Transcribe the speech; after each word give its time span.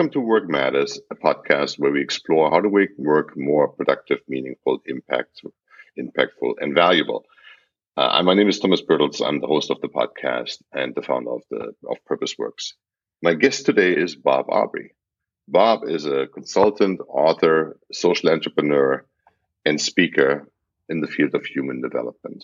welcome 0.00 0.12
to 0.12 0.20
Work 0.26 0.48
Matters, 0.48 0.98
a 1.10 1.14
podcast 1.14 1.78
where 1.78 1.92
we 1.92 2.00
explore 2.00 2.48
how 2.50 2.58
to 2.62 2.70
make 2.70 2.88
work 2.96 3.36
more 3.36 3.68
productive, 3.68 4.20
meaningful, 4.26 4.78
impact, 4.86 5.42
impactful, 5.98 6.54
and 6.58 6.74
valuable. 6.74 7.26
Uh, 7.98 8.22
my 8.22 8.32
name 8.32 8.48
is 8.48 8.58
Thomas 8.58 8.80
Bertels. 8.80 9.20
I'm 9.20 9.42
the 9.42 9.46
host 9.46 9.70
of 9.70 9.78
the 9.82 9.90
podcast 9.90 10.62
and 10.72 10.94
the 10.94 11.02
founder 11.02 11.32
of 11.32 11.42
the 11.50 11.74
of 11.86 12.02
Purpose 12.06 12.38
Works. 12.38 12.72
My 13.22 13.34
guest 13.34 13.66
today 13.66 13.92
is 13.92 14.16
Bob 14.16 14.46
Aubrey. 14.48 14.94
Bob 15.46 15.80
is 15.86 16.06
a 16.06 16.28
consultant, 16.28 17.02
author, 17.06 17.78
social 17.92 18.30
entrepreneur, 18.30 19.04
and 19.66 19.78
speaker 19.78 20.48
in 20.88 21.02
the 21.02 21.08
field 21.08 21.34
of 21.34 21.44
human 21.44 21.82
development. 21.82 22.42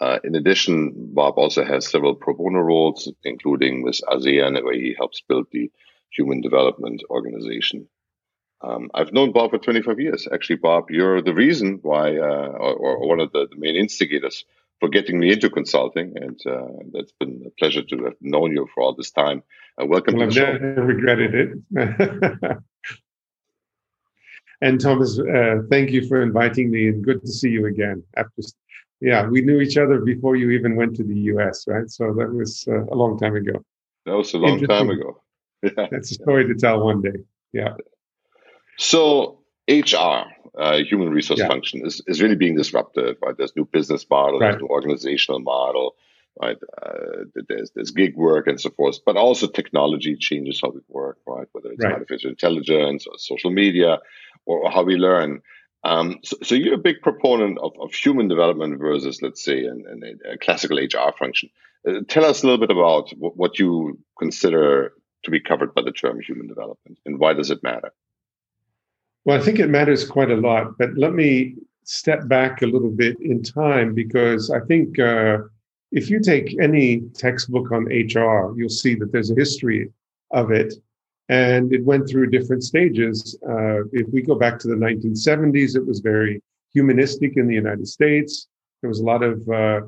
Uh, 0.00 0.20
in 0.22 0.36
addition, 0.36 0.92
Bob 1.12 1.38
also 1.38 1.64
has 1.64 1.90
several 1.90 2.14
pro 2.14 2.34
bono 2.34 2.60
roles, 2.60 3.12
including 3.24 3.82
with 3.82 4.00
ASEAN, 4.08 4.62
where 4.62 4.74
he 4.74 4.94
helps 4.96 5.22
build 5.28 5.48
the 5.50 5.72
Human 6.16 6.40
Development 6.40 7.02
Organization. 7.10 7.88
Um, 8.60 8.90
I've 8.94 9.12
known 9.12 9.32
Bob 9.32 9.50
for 9.50 9.58
25 9.58 10.00
years. 10.00 10.28
Actually, 10.32 10.56
Bob, 10.56 10.90
you're 10.90 11.20
the 11.20 11.34
reason 11.34 11.80
why, 11.82 12.16
uh, 12.16 12.48
or, 12.66 12.74
or, 12.74 13.08
one 13.08 13.20
of 13.20 13.30
the, 13.32 13.46
the, 13.50 13.56
main 13.56 13.76
instigators 13.76 14.44
for 14.80 14.88
getting 14.88 15.18
me 15.20 15.32
into 15.32 15.50
consulting, 15.50 16.14
and 16.16 16.40
uh, 16.46 16.68
it's 16.94 17.12
been 17.20 17.42
a 17.46 17.50
pleasure 17.58 17.82
to 17.82 18.04
have 18.04 18.14
known 18.20 18.52
you 18.52 18.66
for 18.74 18.82
all 18.82 18.94
this 18.94 19.10
time. 19.10 19.42
Uh, 19.80 19.86
welcome 19.86 20.16
well, 20.16 20.30
to 20.30 20.34
the 20.34 20.46
I've 20.46 20.56
show. 20.56 20.66
never 20.66 20.82
regretted 20.82 21.34
it. 21.34 22.58
and 24.62 24.80
Thomas, 24.80 25.18
uh, 25.18 25.62
thank 25.68 25.90
you 25.90 26.06
for 26.08 26.22
inviting 26.22 26.70
me, 26.70 26.88
and 26.88 27.04
good 27.04 27.20
to 27.20 27.32
see 27.32 27.50
you 27.50 27.66
again. 27.66 28.02
After, 28.16 28.42
yeah, 29.00 29.26
we 29.26 29.42
knew 29.42 29.60
each 29.60 29.76
other 29.76 30.00
before 30.00 30.36
you 30.36 30.50
even 30.50 30.74
went 30.74 30.96
to 30.96 31.04
the 31.04 31.18
U.S., 31.34 31.66
right? 31.66 31.90
So 31.90 32.14
that 32.14 32.32
was 32.32 32.64
uh, 32.66 32.84
a 32.84 32.96
long 32.96 33.18
time 33.18 33.36
ago. 33.36 33.62
That 34.06 34.16
was 34.16 34.32
a 34.32 34.38
long 34.38 34.60
time 34.60 34.88
ago. 34.88 35.20
Yeah. 35.64 35.86
That's 35.90 36.10
a 36.10 36.14
story 36.14 36.46
to 36.46 36.54
tell 36.54 36.84
one 36.84 37.00
day. 37.00 37.24
Yeah. 37.52 37.74
So 38.78 39.38
HR, 39.68 40.24
uh, 40.58 40.78
human 40.78 41.10
resource 41.10 41.40
yeah. 41.40 41.48
function, 41.48 41.86
is, 41.86 42.02
is 42.06 42.20
really 42.20 42.36
being 42.36 42.56
disrupted. 42.56 43.16
Right? 43.22 43.36
There's 43.36 43.56
new 43.56 43.64
business 43.64 44.04
model, 44.08 44.40
right. 44.40 44.50
there's 44.50 44.62
new 44.62 44.68
organizational 44.68 45.40
model, 45.40 45.94
right? 46.40 46.56
Uh, 46.82 47.24
there's 47.48 47.70
there's 47.74 47.90
gig 47.90 48.16
work 48.16 48.46
and 48.46 48.60
so 48.60 48.70
forth, 48.70 48.98
but 49.06 49.16
also 49.16 49.46
technology 49.46 50.16
changes 50.16 50.60
how 50.62 50.70
we 50.70 50.80
work, 50.88 51.18
right? 51.26 51.46
Whether 51.52 51.70
it's 51.72 51.84
right. 51.84 51.92
artificial 51.92 52.30
intelligence 52.30 53.06
or 53.06 53.14
social 53.18 53.50
media 53.50 53.98
or, 54.46 54.64
or 54.64 54.70
how 54.70 54.82
we 54.82 54.96
learn. 54.96 55.40
Um, 55.84 56.20
so, 56.24 56.38
so, 56.42 56.54
you're 56.54 56.74
a 56.74 56.78
big 56.78 57.02
proponent 57.02 57.58
of, 57.58 57.72
of 57.78 57.92
human 57.92 58.26
development 58.26 58.78
versus, 58.78 59.20
let's 59.20 59.44
say, 59.44 59.66
an, 59.66 59.84
an, 59.86 60.18
a 60.32 60.38
classical 60.38 60.78
HR 60.78 61.12
function. 61.18 61.50
Uh, 61.86 62.00
tell 62.08 62.24
us 62.24 62.42
a 62.42 62.46
little 62.46 62.66
bit 62.66 62.70
about 62.70 63.10
what, 63.18 63.36
what 63.36 63.58
you 63.58 63.98
consider 64.18 64.94
to 65.24 65.30
be 65.30 65.40
covered 65.40 65.74
by 65.74 65.82
the 65.82 65.92
term 65.92 66.20
human 66.20 66.46
development 66.46 66.98
and 67.06 67.18
why 67.18 67.32
does 67.32 67.50
it 67.50 67.62
matter? 67.62 67.92
Well, 69.24 69.38
I 69.38 69.42
think 69.42 69.58
it 69.58 69.70
matters 69.70 70.06
quite 70.06 70.30
a 70.30 70.36
lot, 70.36 70.76
but 70.78 70.96
let 70.96 71.14
me 71.14 71.56
step 71.84 72.28
back 72.28 72.62
a 72.62 72.66
little 72.66 72.90
bit 72.90 73.18
in 73.20 73.42
time 73.42 73.94
because 73.94 74.50
I 74.50 74.60
think 74.60 74.98
uh, 74.98 75.38
if 75.92 76.10
you 76.10 76.20
take 76.20 76.56
any 76.60 77.00
textbook 77.14 77.72
on 77.72 77.84
HR, 77.84 78.54
you'll 78.56 78.68
see 78.68 78.94
that 78.96 79.12
there's 79.12 79.30
a 79.30 79.34
history 79.34 79.90
of 80.30 80.50
it 80.50 80.74
and 81.28 81.72
it 81.72 81.84
went 81.84 82.08
through 82.08 82.30
different 82.30 82.64
stages. 82.64 83.38
Uh, 83.48 83.84
if 83.92 84.06
we 84.12 84.20
go 84.20 84.34
back 84.34 84.58
to 84.58 84.68
the 84.68 84.74
1970s, 84.74 85.76
it 85.76 85.86
was 85.86 86.00
very 86.00 86.42
humanistic 86.72 87.36
in 87.36 87.46
the 87.46 87.54
United 87.54 87.88
States. 87.88 88.48
There 88.82 88.88
was 88.88 89.00
a 89.00 89.04
lot 89.04 89.22
of 89.22 89.48
uh, 89.48 89.80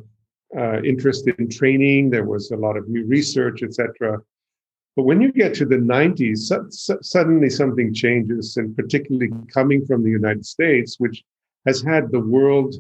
uh, 0.57 0.81
interest 0.83 1.29
in 1.29 1.51
training. 1.51 2.09
There 2.09 2.25
was 2.25 2.51
a 2.53 2.57
lot 2.57 2.77
of 2.77 2.89
new 2.89 3.05
research, 3.05 3.63
etc. 3.63 4.21
But 4.97 5.05
when 5.05 5.21
you 5.21 5.31
get 5.31 5.53
to 5.55 5.67
the 5.67 5.77
90s, 5.77 6.39
su- 6.39 6.67
su- 6.71 6.99
suddenly 7.03 7.51
something 7.51 7.93
changes, 7.93 8.57
and 8.57 8.75
particularly 8.75 9.31
coming 9.53 9.85
from 9.85 10.03
the 10.03 10.11
United 10.11 10.47
States, 10.47 10.99
which 10.99 11.23
has 11.67 11.83
had 11.83 12.11
the 12.11 12.21
world 12.21 12.77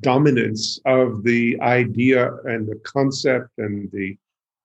dominance 0.00 0.80
of 0.86 1.24
the 1.24 1.60
idea 1.60 2.32
and 2.44 2.66
the 2.66 2.80
concept 2.84 3.50
and 3.58 3.90
the 3.92 4.16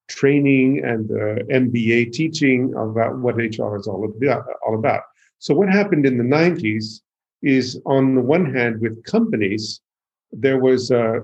training 0.08 0.84
and 0.86 1.10
the 1.10 1.46
MBA 1.50 2.14
teaching 2.14 2.74
about 2.76 3.18
what 3.18 3.36
HR 3.36 3.76
is 3.76 3.88
all 3.88 4.06
about, 4.06 4.46
all 4.66 4.76
about. 4.76 5.02
So 5.40 5.54
what 5.54 5.70
happened 5.70 6.06
in 6.06 6.18
the 6.18 6.24
90s 6.24 7.02
is 7.42 7.80
on 7.86 8.16
the 8.16 8.22
one 8.22 8.54
hand, 8.54 8.82
with 8.82 9.04
companies, 9.04 9.82
there 10.32 10.60
was 10.60 10.92
a, 10.92 11.22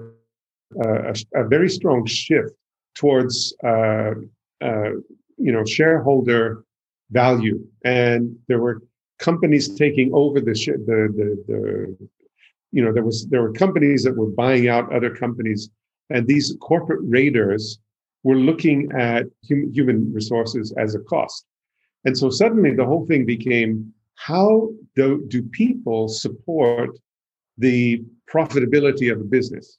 a, 0.84 1.16
a 1.36 1.44
very 1.48 1.70
strong 1.70 2.06
shift 2.06 2.54
towards 2.96 3.56
uh, 3.64 4.14
uh, 4.62 4.92
you 5.38 5.52
know 5.52 5.66
shareholder 5.66 6.64
value, 7.12 7.60
and 7.84 8.36
there 8.48 8.60
were 8.60 8.82
companies 9.20 9.74
taking 9.76 10.12
over 10.14 10.40
the 10.40 10.54
the 10.54 10.98
the, 11.18 11.44
the 11.48 12.10
you 12.72 12.84
know 12.84 12.94
there 12.94 13.04
was 13.04 13.28
there 13.28 13.42
were 13.42 13.54
companies 13.54 14.04
that 14.04 14.16
were 14.16 14.32
buying 14.32 14.68
out 14.68 14.94
other 14.94 15.14
companies, 15.16 15.70
and 16.10 16.28
these 16.28 16.56
corporate 16.62 17.02
raiders 17.04 17.80
were 18.24 18.36
looking 18.38 18.90
at 18.94 19.26
hum, 19.50 19.72
human 19.74 20.12
resources 20.14 20.74
as 20.78 20.96
a 20.96 21.00
cost, 21.00 21.46
and 22.06 22.18
so 22.18 22.30
suddenly 22.30 22.74
the 22.74 22.86
whole 22.86 23.06
thing 23.06 23.26
became 23.26 23.94
how 24.16 24.70
do, 24.96 25.26
do 25.28 25.42
people 25.44 26.08
support 26.08 26.92
the 27.58 28.04
profitability 28.32 29.12
of 29.12 29.20
a 29.20 29.24
business 29.24 29.78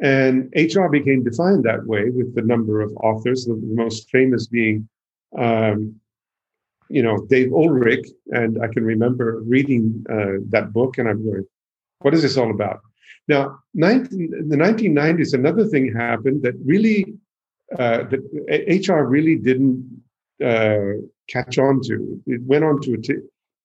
and 0.00 0.52
HR 0.54 0.88
became 0.88 1.24
defined 1.24 1.64
that 1.64 1.86
way 1.86 2.10
with 2.10 2.34
the 2.34 2.42
number 2.42 2.80
of 2.80 2.96
authors, 2.98 3.46
the 3.46 3.58
most 3.62 4.08
famous 4.10 4.46
being, 4.46 4.88
um, 5.36 5.96
you 6.88 7.02
know, 7.02 7.26
Dave 7.26 7.52
Ulrich. 7.52 8.06
And 8.28 8.62
I 8.62 8.68
can 8.68 8.84
remember 8.84 9.42
reading 9.44 10.04
uh, 10.08 10.44
that 10.50 10.72
book 10.72 10.98
and 10.98 11.08
I'm 11.08 11.24
going, 11.24 11.44
what 12.00 12.14
is 12.14 12.22
this 12.22 12.36
all 12.36 12.50
about? 12.50 12.80
Now, 13.26 13.58
19, 13.74 14.32
in 14.38 14.48
the 14.48 14.56
1990s, 14.56 15.34
another 15.34 15.66
thing 15.66 15.92
happened 15.92 16.42
that 16.42 16.54
really, 16.64 17.14
uh, 17.76 18.04
that 18.04 18.86
HR 18.88 19.02
really 19.02 19.36
didn't 19.36 20.02
uh, 20.42 21.02
catch 21.28 21.58
on 21.58 21.82
to. 21.82 22.22
It 22.26 22.42
went 22.42 22.64
on 22.64 22.80
to 22.82 22.94
a 22.94 22.98
t- 22.98 23.16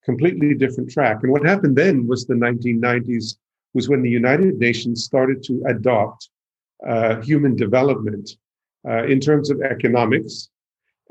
completely 0.04 0.56
different 0.56 0.90
track. 0.90 1.20
And 1.22 1.32
what 1.32 1.46
happened 1.46 1.78
then 1.78 2.08
was 2.08 2.26
the 2.26 2.34
1990s 2.34 3.38
was 3.74 3.90
when 3.90 4.02
the 4.02 4.10
United 4.10 4.60
Nations 4.60 5.04
started 5.04 5.44
to 5.44 5.64
adopt 5.68 6.30
uh, 6.88 7.22
human 7.22 7.56
development 7.56 8.30
uh, 8.88 9.04
in 9.06 9.20
terms 9.20 9.50
of 9.50 9.62
economics 9.62 10.50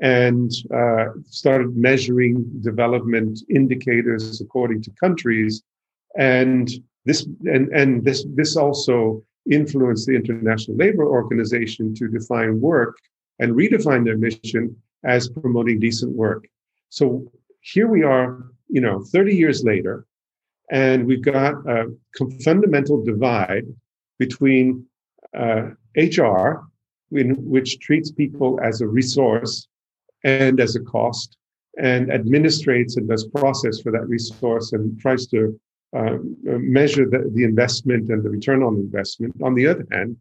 and 0.01 0.51
uh, 0.73 1.05
started 1.25 1.75
measuring 1.75 2.43
development 2.61 3.39
indicators 3.49 4.41
according 4.41 4.81
to 4.83 4.91
countries. 4.99 5.63
And 6.17 6.69
this 7.05 7.25
and, 7.45 7.69
and 7.69 8.03
this 8.03 8.25
this 8.35 8.55
also 8.55 9.23
influenced 9.49 10.07
the 10.07 10.15
International 10.15 10.77
Labor 10.77 11.05
Organization 11.05 11.93
to 11.95 12.07
define 12.07 12.61
work 12.61 12.97
and 13.39 13.53
redefine 13.53 14.05
their 14.05 14.17
mission 14.17 14.75
as 15.03 15.27
promoting 15.27 15.79
decent 15.79 16.15
work. 16.15 16.47
So 16.89 17.31
here 17.61 17.87
we 17.87 18.03
are, 18.03 18.51
you 18.69 18.81
know, 18.81 19.03
30 19.03 19.35
years 19.35 19.63
later, 19.63 20.05
and 20.71 21.05
we've 21.05 21.21
got 21.21 21.55
a 21.67 21.87
fundamental 22.43 23.03
divide 23.03 23.65
between 24.19 24.85
uh, 25.37 25.69
HR, 25.95 26.65
in, 27.11 27.35
which 27.49 27.79
treats 27.79 28.11
people 28.11 28.59
as 28.61 28.81
a 28.81 28.87
resource 28.87 29.67
and 30.23 30.59
as 30.59 30.75
a 30.75 30.79
cost, 30.79 31.37
and 31.77 32.07
administrates 32.09 32.97
and 32.97 33.09
does 33.09 33.25
process 33.27 33.81
for 33.81 33.91
that 33.91 34.07
resource 34.07 34.73
and 34.73 34.99
tries 34.99 35.27
to 35.27 35.59
uh, 35.95 36.17
measure 36.43 37.07
the, 37.09 37.29
the 37.33 37.43
investment 37.43 38.09
and 38.09 38.23
the 38.23 38.29
return 38.29 38.63
on 38.63 38.75
investment. 38.75 39.33
On 39.43 39.53
the 39.53 39.67
other 39.67 39.85
hand, 39.91 40.17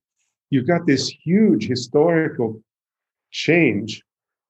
you've 0.50 0.66
got 0.66 0.86
this 0.86 1.08
huge 1.08 1.66
historical 1.66 2.60
change 3.30 4.02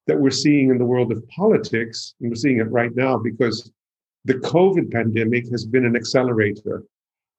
that 0.06 0.18
we're 0.18 0.30
seeing 0.30 0.70
in 0.70 0.78
the 0.78 0.84
world 0.84 1.12
of 1.12 1.26
politics, 1.28 2.14
and 2.20 2.30
we're 2.30 2.36
seeing 2.36 2.58
it 2.58 2.70
right 2.70 2.94
now 2.96 3.16
because 3.16 3.70
the 4.24 4.34
COVID 4.34 4.92
pandemic 4.92 5.48
has 5.50 5.64
been 5.64 5.84
an 5.84 5.96
accelerator. 5.96 6.84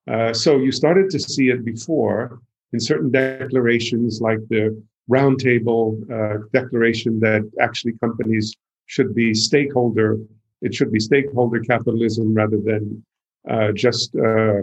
Uh, 0.10 0.34
so 0.34 0.58
you 0.58 0.72
started 0.72 1.10
to 1.12 1.20
see 1.20 1.50
it 1.50 1.64
before 1.64 2.42
in 2.74 2.80
certain 2.80 3.12
declarations, 3.12 4.20
like 4.22 4.40
the 4.50 4.82
roundtable 5.10 5.88
uh, 6.12 6.44
declaration 6.54 7.20
that 7.20 7.50
actually 7.60 7.94
companies 8.00 8.56
should 8.88 9.14
be 9.16 9.34
stakeholder. 9.34 10.18
It 10.62 10.74
should 10.74 10.92
be 10.92 11.00
stakeholder 11.00 11.60
capitalism 11.62 12.34
rather 12.34 12.58
than 12.58 13.04
uh, 13.50 13.72
just 13.74 14.16
uh, 14.16 14.62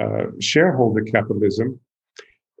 uh, 0.00 0.26
shareholder 0.40 1.02
capitalism. 1.02 1.78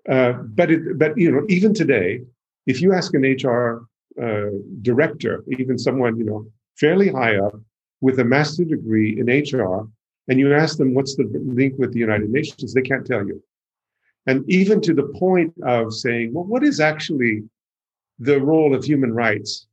Uh, 0.08 0.32
but 0.32 0.70
it, 0.70 0.98
but 0.98 1.16
you 1.16 1.30
know, 1.30 1.44
even 1.48 1.72
today, 1.72 2.20
if 2.66 2.82
you 2.82 2.92
ask 2.92 3.14
an 3.14 3.22
HR 3.22 3.86
director, 4.82 5.42
even 5.58 5.78
someone 5.78 6.18
you 6.18 6.24
know 6.24 6.46
fairly 6.76 7.08
high 7.08 7.36
up, 7.38 7.58
with 8.02 8.18
a 8.18 8.24
master 8.24 8.64
degree 8.64 9.18
in 9.18 9.26
HR 9.26 9.88
and 10.28 10.38
you 10.38 10.52
ask 10.52 10.76
them 10.76 10.92
what's 10.92 11.16
the 11.16 11.30
link 11.32 11.74
with 11.78 11.92
the 11.94 12.00
United 12.00 12.28
Nations, 12.28 12.74
they 12.74 12.82
can't 12.82 13.06
tell 13.06 13.26
you. 13.26 13.42
And 14.26 14.48
even 14.50 14.80
to 14.82 14.92
the 14.92 15.08
point 15.18 15.54
of 15.64 15.94
saying, 15.94 16.34
well, 16.34 16.44
what 16.44 16.62
is 16.62 16.78
actually 16.78 17.44
the 18.18 18.40
role 18.40 18.74
of 18.74 18.84
human 18.84 19.12
rights 19.12 19.66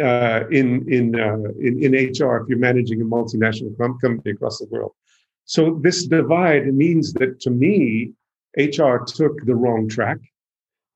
uh, 0.00 0.44
in 0.50 0.90
in, 0.90 1.18
uh, 1.18 1.50
in 1.60 1.82
in 1.82 1.92
HR 1.92 2.36
if 2.38 2.48
you're 2.48 2.58
managing 2.58 3.00
a 3.02 3.04
multinational 3.04 3.76
company 3.78 4.30
across 4.30 4.58
the 4.58 4.66
world. 4.70 4.92
So 5.44 5.78
this 5.82 6.06
divide 6.06 6.72
means 6.72 7.12
that 7.14 7.40
to 7.40 7.50
me, 7.50 8.12
HR 8.56 8.98
took 9.04 9.44
the 9.44 9.54
wrong 9.54 9.88
track, 9.88 10.18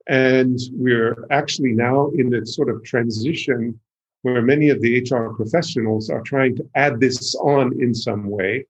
and 0.07 0.59
we're 0.73 1.27
actually 1.31 1.73
now 1.73 2.11
in 2.11 2.31
the 2.31 2.47
sort 2.47 2.71
of 2.71 2.85
transition 2.85 3.79
where 4.27 4.43
many 4.43 4.71
of 4.71 4.81
the 4.81 4.93
HR 5.01 5.33
professionals 5.35 6.11
are 6.11 6.21
trying 6.23 6.57
to 6.57 6.69
add 6.75 6.99
this 6.99 7.37
on 7.37 7.81
in 7.81 7.95
some 7.95 8.29
way. 8.29 8.67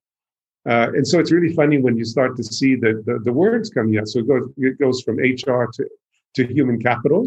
Uh, 0.68 0.88
and 0.94 1.08
so 1.08 1.18
it's 1.18 1.32
really 1.32 1.54
funny 1.54 1.78
when 1.78 1.96
you 1.96 2.04
start 2.04 2.36
to 2.36 2.44
see 2.44 2.74
the, 2.74 3.02
the, 3.06 3.20
the 3.24 3.32
words 3.32 3.70
coming 3.70 3.96
out. 3.98 4.06
So 4.06 4.18
it 4.18 4.28
goes, 4.28 4.50
it 4.58 4.78
goes 4.78 5.00
from 5.00 5.16
HR 5.16 5.64
to, 5.76 5.88
to 6.34 6.46
human 6.46 6.78
capital. 6.78 7.26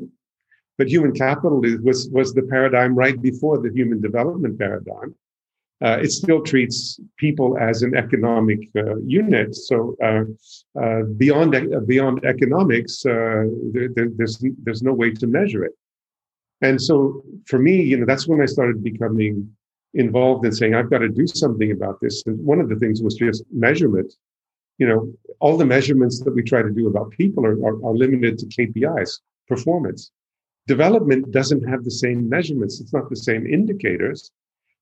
But 0.78 0.90
human 0.90 1.14
capital 1.14 1.66
is, 1.66 1.80
was, 1.82 2.10
was 2.10 2.34
the 2.36 2.44
paradigm 2.44 2.94
right 2.94 3.20
before 3.20 3.58
the 3.58 3.72
human 3.74 4.00
development 4.00 4.60
paradigm. 4.60 5.16
Uh, 5.82 5.98
it 6.04 6.12
still 6.12 6.44
treats 6.44 7.00
people 7.18 7.58
as 7.58 7.82
an 7.82 7.96
economic 7.96 8.60
uh, 8.76 8.98
unit. 8.98 9.56
So 9.56 9.96
uh, 10.04 10.26
uh 10.80 11.04
beyond 11.18 11.52
beyond 11.88 12.26
economics, 12.26 13.06
uh, 13.06 13.46
there, 13.74 13.88
there, 13.96 14.10
there's 14.18 14.44
there's 14.64 14.84
no 14.84 14.94
way 14.94 15.12
to 15.12 15.26
measure 15.26 15.64
it. 15.64 15.72
And 16.62 16.82
so 16.82 17.24
for 17.46 17.60
me, 17.60 17.82
you 17.82 17.98
know, 17.98 18.06
that's 18.06 18.28
when 18.28 18.42
I 18.42 18.46
started 18.46 18.84
becoming 18.84 19.50
involved 19.94 20.46
in 20.46 20.52
saying 20.52 20.76
I've 20.76 20.90
got 20.90 21.00
to 21.00 21.10
do 21.10 21.26
something 21.28 21.72
about 21.72 22.00
this. 22.02 22.24
And 22.26 22.44
one 22.46 22.60
of 22.60 22.70
the 22.70 22.76
things 22.76 23.02
was 23.02 23.16
just 23.16 23.44
measurement. 23.52 24.14
You 24.78 24.88
know, 24.88 25.14
all 25.40 25.58
the 25.58 25.66
measurements 25.66 26.22
that 26.24 26.34
we 26.34 26.44
try 26.44 26.62
to 26.62 26.70
do 26.70 26.88
about 26.88 27.12
people 27.12 27.46
are, 27.46 27.58
are, 27.66 27.86
are 27.86 27.94
limited 27.94 28.38
to 28.40 28.46
KPIs, 28.46 29.20
performance. 29.48 30.12
Development 30.68 31.32
doesn't 31.32 31.68
have 31.68 31.84
the 31.84 31.92
same 31.92 32.30
measurements. 32.30 32.80
It's 32.80 32.94
not 32.94 33.10
the 33.10 33.16
same 33.16 33.48
indicators. 33.48 34.32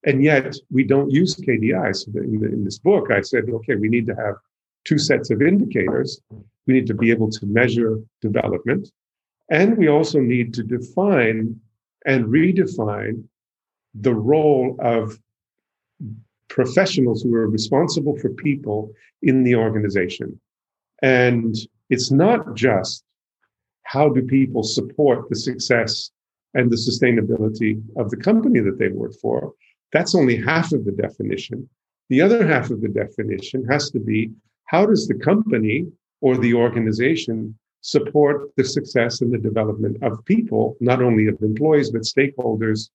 And 0.06 0.24
yet 0.24 0.56
we 0.72 0.84
don't 0.84 1.10
use 1.10 1.36
KDIs. 1.36 2.08
In, 2.16 2.40
the, 2.40 2.48
in 2.48 2.64
this 2.64 2.80
book, 2.80 3.12
I 3.12 3.22
said, 3.22 3.46
okay, 3.50 3.76
we 3.76 3.90
need 3.90 4.06
to 4.08 4.16
have 4.16 4.36
two 4.86 4.98
sets 4.98 5.30
of 5.32 5.42
indicators. 5.42 6.22
We 6.66 6.74
need 6.74 6.88
to 6.88 6.94
be 6.94 7.12
able 7.12 7.30
to 7.32 7.46
measure 7.46 8.00
development. 8.22 8.92
And 9.50 9.78
we 9.78 9.88
also 9.88 10.20
need 10.20 10.54
to 10.56 10.64
define 10.64 11.60
and 12.08 12.26
redefine 12.26 13.24
the 13.94 14.16
role 14.16 14.76
of 14.80 15.20
professionals 16.48 17.22
who 17.22 17.36
are 17.36 17.48
responsible 17.48 18.18
for 18.18 18.30
people 18.30 18.92
in 19.22 19.44
the 19.44 19.54
organization. 19.56 20.40
And 21.04 21.56
it's 21.90 22.10
not 22.10 22.56
just 22.56 23.04
how 23.84 24.10
do 24.10 24.22
people 24.22 24.64
support 24.64 25.30
the 25.30 25.36
success 25.36 26.10
and 26.54 26.72
the 26.72 26.78
sustainability 26.78 27.82
of 27.98 28.10
the 28.10 28.18
company 28.18 28.60
that 28.62 28.80
they 28.80 28.88
work 28.88 29.14
for, 29.22 29.54
that's 29.92 30.16
only 30.16 30.38
half 30.42 30.72
of 30.72 30.86
the 30.86 30.92
definition. 30.92 31.70
The 32.10 32.22
other 32.22 32.48
half 32.48 32.70
of 32.70 32.82
the 32.82 32.88
definition 32.88 33.66
has 33.66 33.92
to 33.92 34.00
be 34.00 34.32
how 34.66 34.86
does 34.86 35.08
the 35.08 35.14
company 35.14 35.88
or 36.22 36.38
the 36.38 36.54
organization 36.54 37.58
support 37.88 38.54
the 38.58 38.66
success 38.66 39.22
and 39.22 39.32
the 39.34 39.38
development 39.38 39.96
of 40.04 40.24
people, 40.26 40.76
not 40.82 41.02
only 41.02 41.28
of 41.28 41.42
employees, 41.42 41.90
but 41.90 42.02
stakeholders. 42.02 42.90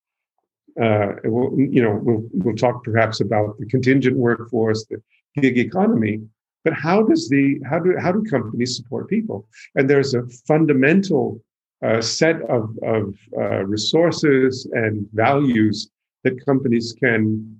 Uh, 0.80 1.12
we'll, 1.24 1.58
you 1.58 1.82
know, 1.82 1.98
we'll, 2.02 2.28
we'll 2.32 2.54
talk 2.54 2.84
perhaps 2.84 3.20
about 3.20 3.58
the 3.58 3.64
contingent 3.66 4.16
workforce, 4.18 4.84
the 4.90 5.00
gig 5.40 5.56
economy, 5.56 6.20
but 6.62 6.74
how 6.74 7.02
does 7.02 7.30
the 7.30 7.58
how 7.68 7.78
do 7.78 7.96
how 7.98 8.12
do 8.12 8.22
companies 8.22 8.76
support 8.76 9.08
people? 9.08 9.48
And 9.76 9.88
there's 9.88 10.12
a 10.14 10.26
fundamental 10.46 11.42
uh, 11.82 12.02
set 12.02 12.42
of 12.42 12.78
of 12.82 13.14
uh, 13.36 13.64
resources 13.64 14.68
and 14.72 15.08
values 15.14 15.90
that 16.22 16.44
companies 16.44 16.94
can 17.02 17.58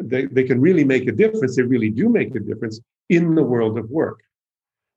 they, 0.00 0.24
they 0.24 0.44
can 0.44 0.58
really 0.60 0.84
make 0.84 1.06
a 1.08 1.12
difference 1.12 1.56
they 1.56 1.62
really 1.62 1.90
do 1.90 2.08
make 2.08 2.34
a 2.34 2.40
difference 2.40 2.80
in 3.10 3.34
the 3.34 3.42
world 3.42 3.78
of 3.78 3.88
work 3.90 4.20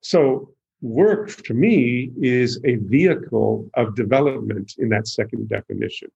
so 0.01 0.53
work 0.83 1.29
for 1.29 1.53
me 1.53 2.11
is 2.21 2.59
a 2.65 2.75
vehicle 2.75 3.69
of 3.75 3.95
development 3.95 4.73
in 4.77 4.89
that 4.89 5.07
second 5.07 5.49
definition 5.49 6.09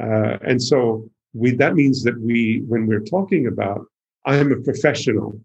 uh, 0.00 0.38
and 0.42 0.62
so 0.62 1.08
we 1.34 1.50
that 1.50 1.74
means 1.74 2.02
that 2.02 2.18
we 2.20 2.62
when 2.68 2.86
we're 2.86 3.00
talking 3.16 3.46
about 3.46 3.84
i'm 4.26 4.52
a 4.52 4.60
professional 4.60 5.38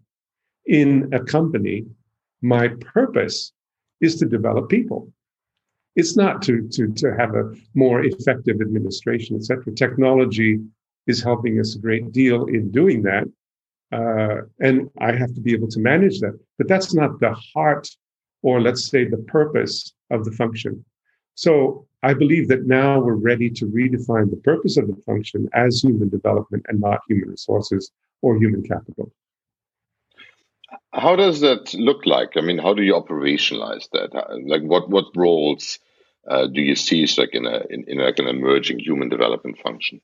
in 0.66 1.08
a 1.12 1.20
company 1.20 1.84
my 2.40 2.68
purpose 2.94 3.52
is 4.00 4.16
to 4.16 4.24
develop 4.24 4.68
people 4.68 5.12
it's 5.98 6.16
not 6.16 6.40
to, 6.42 6.68
to, 6.68 6.92
to 6.94 7.12
have 7.16 7.34
a 7.34 7.52
more 7.74 8.04
effective 8.04 8.60
administration, 8.60 9.34
et 9.34 9.42
cetera. 9.42 9.74
Technology 9.74 10.60
is 11.08 11.20
helping 11.20 11.58
us 11.58 11.74
a 11.74 11.80
great 11.80 12.12
deal 12.12 12.44
in 12.44 12.70
doing 12.70 13.02
that. 13.02 13.24
Uh, 13.90 14.42
and 14.60 14.88
I 15.00 15.10
have 15.16 15.34
to 15.34 15.40
be 15.40 15.52
able 15.52 15.66
to 15.68 15.80
manage 15.80 16.20
that. 16.20 16.38
But 16.56 16.68
that's 16.68 16.94
not 16.94 17.18
the 17.18 17.34
heart 17.52 17.88
or 18.42 18.60
let's 18.60 18.88
say 18.88 19.04
the 19.04 19.18
purpose 19.18 19.92
of 20.10 20.24
the 20.24 20.32
function. 20.32 20.84
So 21.34 21.86
I 22.02 22.14
believe 22.14 22.48
that 22.48 22.66
now 22.66 23.00
we're 23.00 23.14
ready 23.14 23.50
to 23.50 23.66
redefine 23.66 24.30
the 24.30 24.40
purpose 24.42 24.76
of 24.76 24.86
the 24.86 24.96
function 25.06 25.48
as 25.54 25.82
human 25.82 26.08
development 26.08 26.66
and 26.68 26.80
not 26.80 27.00
human 27.08 27.30
resources 27.30 27.90
or 28.22 28.36
human 28.36 28.62
capital. 28.62 29.12
How 30.92 31.16
does 31.16 31.40
that 31.40 31.74
look 31.74 32.06
like? 32.06 32.36
I 32.36 32.40
mean, 32.40 32.58
how 32.58 32.74
do 32.74 32.82
you 32.82 32.94
operationalize 32.94 33.88
that? 33.92 34.10
Like, 34.46 34.62
what 34.62 34.88
what 34.90 35.16
roles 35.16 35.78
uh, 36.28 36.46
do 36.46 36.60
you 36.60 36.76
see 36.76 37.06
like 37.16 37.34
in 37.34 37.46
a 37.46 37.62
in, 37.70 37.84
in 37.88 37.98
like 37.98 38.18
an 38.18 38.28
emerging 38.28 38.80
human 38.80 39.08
development 39.08 39.58
function? 39.58 40.00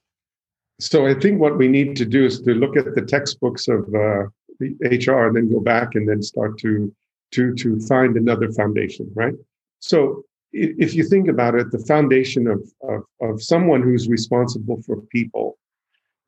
So 0.80 1.06
I 1.06 1.14
think 1.14 1.40
what 1.40 1.58
we 1.58 1.68
need 1.68 1.96
to 1.96 2.04
do 2.04 2.24
is 2.24 2.40
to 2.40 2.54
look 2.54 2.76
at 2.76 2.94
the 2.94 3.02
textbooks 3.02 3.68
of 3.68 3.80
uh, 3.94 4.24
the 4.58 4.74
HR 4.82 5.26
and 5.26 5.36
then 5.36 5.50
go 5.50 5.60
back 5.60 5.94
and 5.94 6.08
then 6.08 6.22
start 6.22 6.58
to 6.60 6.92
to 7.34 7.54
to 7.54 7.80
find 7.80 8.16
another 8.16 8.50
foundation, 8.52 9.10
right? 9.14 9.34
So 9.80 10.24
if 10.52 10.94
you 10.94 11.02
think 11.02 11.28
about 11.28 11.56
it, 11.56 11.72
the 11.72 11.80
foundation 11.80 12.46
of, 12.46 12.62
of, 12.82 13.02
of 13.20 13.42
someone 13.42 13.82
who's 13.82 14.08
responsible 14.08 14.80
for 14.86 15.00
people 15.16 15.58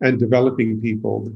and 0.00 0.18
developing 0.18 0.80
people, 0.80 1.32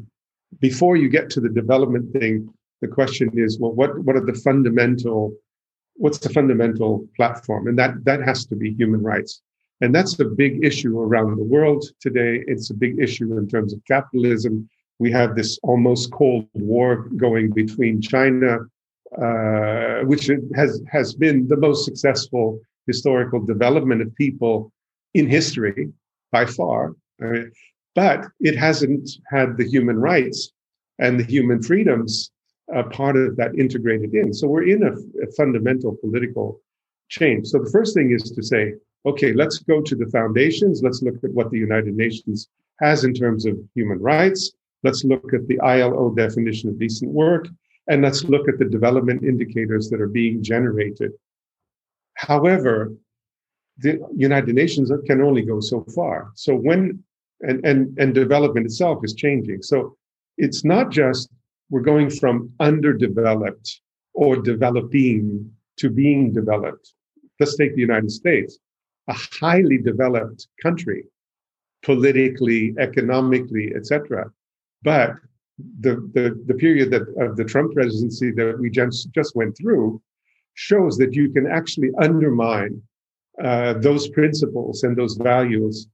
before 0.61 0.97
you 0.97 1.09
get 1.09 1.31
to 1.31 1.41
the 1.41 1.49
development 1.49 2.13
thing, 2.13 2.53
the 2.81 2.89
question 2.89 3.31
is, 3.35 3.61
well, 3.61 3.73
what, 3.73 3.97
what 4.01 4.17
are 4.17 4.27
the 4.27 4.35
fundamental 4.35 5.33
what's 6.01 6.19
the 6.19 6.31
fundamental 6.31 7.07
platform? 7.15 7.69
And 7.69 7.79
that 7.79 8.05
that 8.05 8.23
has 8.23 8.47
to 8.47 8.57
be 8.57 8.73
human 8.73 9.03
rights. 9.03 9.43
And 9.83 9.95
that's 9.95 10.19
a 10.19 10.25
big 10.25 10.65
issue 10.65 10.99
around 10.99 11.37
the 11.37 11.45
world 11.45 11.85
today. 12.01 12.43
It's 12.47 12.71
a 12.71 12.75
big 12.75 12.99
issue 12.99 13.37
in 13.39 13.49
terms 13.49 13.73
of 13.73 13.81
capitalism. 13.87 14.69
We 14.99 15.11
have 15.13 15.37
this 15.37 15.59
almost 15.63 16.11
cold 16.11 16.47
war 16.55 17.09
going 17.17 17.51
between 17.53 18.01
China, 18.01 18.59
uh, 19.19 20.01
which 20.05 20.31
has 20.55 20.83
has 20.91 21.15
been 21.15 21.49
the 21.49 21.57
most 21.57 21.85
successful 21.85 22.61
historical 22.87 23.45
development 23.45 24.03
of 24.03 24.15
people 24.15 24.73
in 25.15 25.29
history 25.29 25.91
by 26.33 26.45
far. 26.45 26.95
Uh, 27.25 27.43
but 27.95 28.27
it 28.41 28.57
hasn't 28.57 29.11
had 29.29 29.57
the 29.57 29.69
human 29.69 29.99
rights 29.99 30.53
and 30.99 31.19
the 31.19 31.25
human 31.25 31.63
freedoms 31.63 32.31
a 32.73 32.85
part 32.85 33.17
of 33.17 33.37
that 33.37 33.55
integrated 33.57 34.15
in. 34.15 34.33
So 34.33 34.47
we're 34.47 34.69
in 34.69 34.85
a, 34.85 34.93
a 35.23 35.33
fundamental 35.33 35.97
political 35.97 36.61
change. 37.09 37.49
So 37.49 37.59
the 37.59 37.71
first 37.71 37.95
thing 37.95 38.13
is 38.13 38.23
to 38.31 38.43
say, 38.43 38.75
okay, 39.07 39.33
let's 39.33 39.59
go 39.59 39.81
to 39.81 39.97
the 39.97 40.07
foundations. 40.07 40.83
Let's 40.83 41.03
look 41.03 41.23
at 41.25 41.33
what 41.33 41.51
the 41.51 41.59
United 41.59 41.95
Nations 41.97 42.49
has 42.81 43.05
in 43.05 43.13
terms 43.13 43.45
of 43.47 43.59
human 43.75 43.99
rights. 43.99 44.53
Let's 44.83 45.05
look 45.05 45.35
at 45.35 45.47
the 45.49 45.61
ILO 45.61 46.11
definition 46.15 46.71
of 46.71 46.79
decent 46.79 47.11
work. 47.11 47.49
And 47.91 48.03
let's 48.03 48.23
look 48.23 48.49
at 48.49 48.59
the 48.59 48.65
development 48.65 49.25
indicators 49.25 49.91
that 49.91 50.01
are 50.01 50.15
being 50.23 50.45
generated. 50.45 51.11
However, 52.15 52.93
the 53.79 53.99
United 54.15 54.55
Nations 54.55 54.93
can 55.07 55.21
only 55.21 55.43
go 55.43 55.59
so 55.59 55.83
far. 55.97 56.31
So 56.37 56.55
when 56.55 57.03
and 57.41 57.65
and 57.67 57.99
and 57.99 58.15
development 58.15 58.67
itself 58.67 58.99
is 59.03 59.15
changing. 59.15 59.63
So 59.63 59.97
it's 60.39 60.65
not 60.65 60.91
just 60.91 61.31
we're 61.71 61.89
going 61.93 62.11
from 62.11 62.53
underdeveloped 62.61 63.81
or 64.15 64.37
developing 64.37 65.51
to 65.79 65.91
being 65.91 66.33
developed. 66.33 66.93
Let's 67.41 67.57
take 67.57 67.75
the 67.75 67.81
United 67.81 68.13
States, 68.13 68.59
a 69.09 69.17
highly 69.41 69.79
developed 69.79 70.47
country, 70.63 71.05
politically, 71.83 72.75
economically, 72.79 73.73
etc. 73.75 74.31
But 74.83 75.17
the, 75.81 75.95
the, 76.15 76.43
the 76.47 76.55
period 76.55 76.91
that, 76.91 77.03
of 77.25 77.37
the 77.37 77.45
Trump 77.45 77.73
presidency 77.75 78.31
that 78.33 78.59
we 78.59 78.71
just, 78.71 79.11
just 79.13 79.37
went 79.37 79.57
through 79.57 80.01
shows 80.55 80.97
that 80.99 81.15
you 81.15 81.31
can 81.31 81.47
actually 81.47 81.91
undermine 81.99 82.83
uh, 83.43 83.75
those 83.75 84.09
principles 84.09 84.83
and 84.83 84.97
those 84.97 85.17
values, 85.17 85.87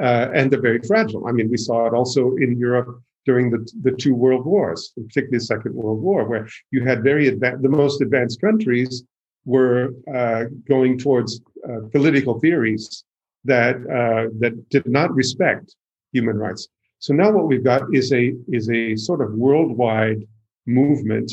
uh, 0.00 0.28
and 0.34 0.50
they're 0.50 0.60
very 0.60 0.80
fragile. 0.80 1.26
I 1.26 1.32
mean, 1.32 1.50
we 1.50 1.56
saw 1.56 1.86
it 1.86 1.94
also 1.94 2.36
in 2.36 2.58
Europe 2.58 3.00
during 3.24 3.50
the, 3.50 3.68
the 3.82 3.92
two 3.92 4.14
world 4.14 4.44
wars, 4.44 4.92
particularly 4.96 5.38
the 5.38 5.44
Second 5.44 5.74
World 5.74 6.00
War, 6.00 6.24
where 6.24 6.48
you 6.70 6.84
had 6.84 7.02
very 7.02 7.30
the 7.30 7.68
most 7.68 8.00
advanced 8.00 8.40
countries 8.40 9.04
were 9.44 9.90
uh, 10.14 10.44
going 10.68 10.98
towards 10.98 11.40
uh, 11.68 11.88
political 11.90 12.38
theories 12.40 13.04
that 13.44 13.76
uh, 13.76 14.30
that 14.38 14.68
did 14.68 14.86
not 14.88 15.12
respect 15.14 15.74
human 16.12 16.36
rights. 16.36 16.68
So 17.02 17.12
now 17.12 17.32
what 17.32 17.48
we've 17.48 17.64
got 17.64 17.92
is 17.92 18.12
a 18.12 18.32
is 18.46 18.70
a 18.70 18.94
sort 18.94 19.22
of 19.22 19.34
worldwide 19.34 20.24
movement, 20.66 21.32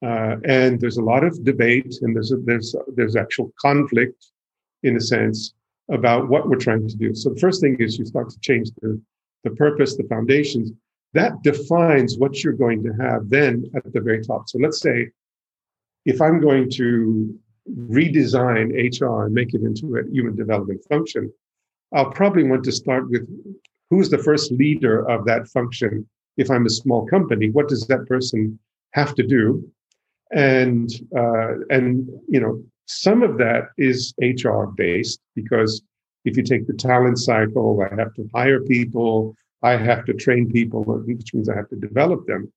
uh, 0.00 0.36
and 0.44 0.80
there's 0.80 0.98
a 0.98 1.02
lot 1.02 1.24
of 1.24 1.42
debate, 1.42 1.98
and 2.02 2.14
there's 2.14 2.30
a, 2.30 2.36
there's 2.36 2.72
there's 2.94 3.16
actual 3.16 3.52
conflict, 3.60 4.30
in 4.84 4.96
a 4.96 5.00
sense, 5.00 5.54
about 5.90 6.28
what 6.28 6.48
we're 6.48 6.64
trying 6.68 6.86
to 6.86 6.96
do. 6.96 7.16
So 7.16 7.30
the 7.30 7.40
first 7.40 7.60
thing 7.60 7.76
is 7.80 7.98
you 7.98 8.04
start 8.04 8.30
to 8.30 8.38
change 8.42 8.70
the 8.80 9.00
the 9.42 9.50
purpose, 9.50 9.96
the 9.96 10.04
foundations. 10.04 10.70
That 11.14 11.42
defines 11.42 12.16
what 12.16 12.44
you're 12.44 12.60
going 12.64 12.84
to 12.84 12.92
have 12.92 13.28
then 13.28 13.64
at 13.74 13.92
the 13.92 14.00
very 14.00 14.22
top. 14.22 14.48
So 14.48 14.60
let's 14.60 14.80
say 14.80 15.10
if 16.04 16.22
I'm 16.22 16.40
going 16.40 16.70
to 16.78 17.36
redesign 17.68 18.66
HR 18.70 19.24
and 19.24 19.34
make 19.34 19.52
it 19.52 19.62
into 19.62 19.96
a 19.96 20.08
human 20.08 20.36
development 20.36 20.80
function, 20.88 21.32
I'll 21.92 22.12
probably 22.12 22.44
want 22.44 22.62
to 22.64 22.72
start 22.72 23.10
with 23.10 23.26
who's 23.92 24.08
the 24.08 24.16
first 24.16 24.50
leader 24.52 25.06
of 25.10 25.26
that 25.26 25.46
function? 25.48 26.08
If 26.38 26.50
i'm 26.50 26.64
a 26.64 26.70
small 26.80 27.06
company 27.06 27.50
what 27.50 27.68
does 27.68 27.86
that 27.88 28.06
person 28.06 28.58
have 28.92 29.14
to 29.16 29.22
do? 29.22 29.44
And 30.32 30.88
uh, 31.14 31.52
and 31.68 32.08
you 32.26 32.40
know 32.40 32.54
some 32.86 33.22
of 33.22 33.36
that 33.44 33.62
is 33.76 34.14
hr 34.44 34.64
based 34.84 35.20
because 35.34 35.82
if 36.24 36.36
you 36.38 36.42
take 36.42 36.66
the 36.66 36.78
talent 36.88 37.18
cycle 37.18 37.70
i 37.86 37.94
have 38.00 38.14
to 38.14 38.24
hire 38.34 38.60
people 38.76 39.36
i 39.62 39.74
have 39.76 40.02
to 40.06 40.14
train 40.14 40.50
people 40.58 40.80
which 40.84 41.34
means 41.34 41.48
i 41.50 41.54
have 41.54 41.68
to 41.68 41.76
develop 41.76 42.26
them. 42.26 42.50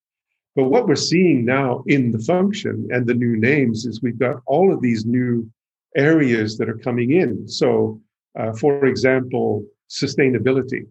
But 0.56 0.70
what 0.74 0.88
we're 0.88 1.10
seeing 1.12 1.44
now 1.44 1.84
in 1.96 2.14
the 2.14 2.24
function 2.34 2.88
and 2.94 3.06
the 3.06 3.20
new 3.26 3.36
names 3.36 3.86
is 3.86 4.02
we've 4.02 4.26
got 4.28 4.38
all 4.46 4.74
of 4.74 4.82
these 4.82 5.06
new 5.06 5.52
areas 5.98 6.58
that 6.58 6.70
are 6.70 6.82
coming 6.88 7.12
in. 7.12 7.46
So 7.62 8.00
uh, 8.40 8.54
for 8.54 8.86
example 8.86 9.66
sustainability 9.90 10.86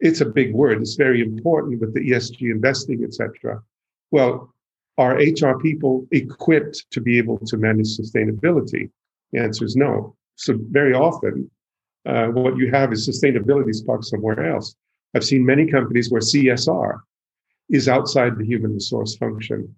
it's 0.00 0.20
a 0.20 0.26
big 0.26 0.54
word. 0.54 0.80
It's 0.80 0.94
very 0.94 1.20
important 1.22 1.80
with 1.80 1.94
the 1.94 2.00
ESG 2.00 2.42
investing, 2.42 3.04
etc. 3.04 3.62
Well, 4.10 4.52
are 4.98 5.16
HR 5.16 5.58
people 5.60 6.06
equipped 6.12 6.86
to 6.90 7.00
be 7.00 7.18
able 7.18 7.38
to 7.38 7.56
manage 7.56 7.98
sustainability? 7.98 8.90
The 9.32 9.40
answer 9.40 9.64
is 9.64 9.76
no. 9.76 10.16
So 10.36 10.58
very 10.70 10.94
often, 10.94 11.50
uh, 12.06 12.26
what 12.28 12.56
you 12.56 12.70
have 12.70 12.92
is 12.92 13.08
sustainability 13.08 13.74
stuck 13.74 14.04
somewhere 14.04 14.52
else. 14.52 14.76
I've 15.14 15.24
seen 15.24 15.44
many 15.44 15.66
companies 15.66 16.10
where 16.10 16.20
CSR 16.20 17.00
is 17.70 17.88
outside 17.88 18.38
the 18.38 18.44
human 18.44 18.74
resource 18.74 19.16
function. 19.16 19.74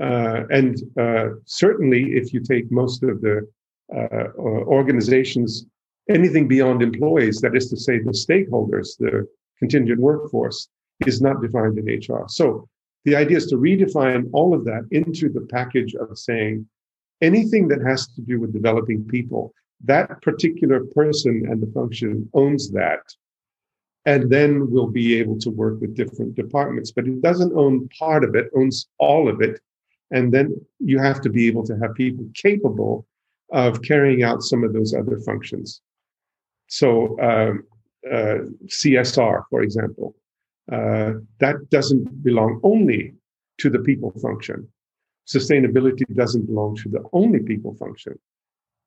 Uh, 0.00 0.42
and 0.50 0.76
uh, 0.98 1.28
certainly, 1.44 2.16
if 2.16 2.32
you 2.32 2.40
take 2.40 2.70
most 2.70 3.02
of 3.02 3.20
the 3.20 3.46
uh, 3.94 4.28
organizations, 4.38 5.66
anything 6.08 6.48
beyond 6.48 6.82
employees, 6.82 7.40
that 7.40 7.56
is 7.56 7.68
to 7.70 7.76
say, 7.76 7.98
the 7.98 8.10
stakeholders, 8.10 8.96
the 8.98 9.26
contingent 9.58 10.00
workforce 10.00 10.68
is 11.06 11.20
not 11.20 11.42
defined 11.42 11.78
in 11.78 11.86
HR. 11.86 12.24
So 12.28 12.68
the 13.04 13.16
idea 13.16 13.36
is 13.36 13.46
to 13.46 13.56
redefine 13.56 14.28
all 14.32 14.54
of 14.54 14.64
that 14.64 14.86
into 14.90 15.28
the 15.28 15.46
package 15.50 15.94
of 15.94 16.18
saying 16.18 16.66
anything 17.20 17.68
that 17.68 17.80
has 17.82 18.08
to 18.08 18.20
do 18.20 18.40
with 18.40 18.52
developing 18.52 19.04
people, 19.04 19.54
that 19.84 20.20
particular 20.22 20.84
person 20.86 21.46
and 21.48 21.62
the 21.62 21.70
function 21.72 22.28
owns 22.34 22.70
that. 22.72 23.00
And 24.06 24.30
then 24.30 24.70
we'll 24.70 24.86
be 24.86 25.18
able 25.18 25.38
to 25.40 25.50
work 25.50 25.80
with 25.80 25.96
different 25.96 26.34
departments. 26.34 26.92
But 26.92 27.06
it 27.06 27.22
doesn't 27.22 27.56
own 27.56 27.88
part 27.98 28.22
of 28.24 28.34
it, 28.34 28.50
owns 28.54 28.86
all 28.98 29.28
of 29.28 29.40
it. 29.40 29.60
And 30.12 30.32
then 30.32 30.54
you 30.78 30.98
have 30.98 31.20
to 31.22 31.30
be 31.30 31.48
able 31.48 31.64
to 31.66 31.76
have 31.78 31.94
people 31.94 32.26
capable 32.34 33.06
of 33.52 33.82
carrying 33.82 34.22
out 34.22 34.42
some 34.42 34.62
of 34.64 34.72
those 34.72 34.94
other 34.94 35.18
functions. 35.20 35.80
So 36.68 37.18
um, 37.20 37.64
uh, 38.10 38.38
CSR, 38.66 39.42
for 39.50 39.62
example, 39.62 40.14
uh, 40.70 41.12
that 41.38 41.56
doesn't 41.70 42.22
belong 42.22 42.60
only 42.62 43.14
to 43.58 43.70
the 43.70 43.78
people 43.80 44.10
function. 44.22 44.68
Sustainability 45.26 46.04
doesn't 46.14 46.46
belong 46.46 46.76
to 46.76 46.88
the 46.88 47.02
only 47.12 47.40
people 47.40 47.74
function. 47.74 48.18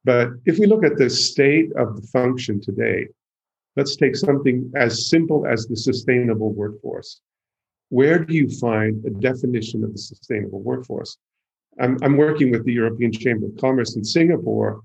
But 0.06 0.30
if 0.46 0.60
we 0.60 0.66
look 0.66 0.86
at 0.86 0.98
the 0.98 1.10
state 1.10 1.72
of 1.76 1.96
the 1.96 2.08
function 2.08 2.62
today, 2.62 3.08
let's 3.76 3.96
take 3.96 4.16
something 4.16 4.72
as 4.76 5.10
simple 5.10 5.46
as 5.46 5.68
the 5.68 5.76
sustainable 5.76 6.54
workforce. 6.54 7.22
Where 7.90 8.20
do 8.20 8.34
you 8.34 8.50
find 8.50 9.04
a 9.06 9.10
definition 9.10 9.84
of 9.84 9.92
the 9.92 9.98
sustainable 9.98 10.62
workforce? 10.62 11.18
I'm, 11.80 11.98
I'm 12.04 12.18
working 12.18 12.52
with 12.52 12.66
the 12.66 12.74
European 12.74 13.12
Chamber 13.12 13.48
of 13.48 13.58
Commerce 13.58 13.96
in 13.96 14.04
Singapore, 14.04 14.82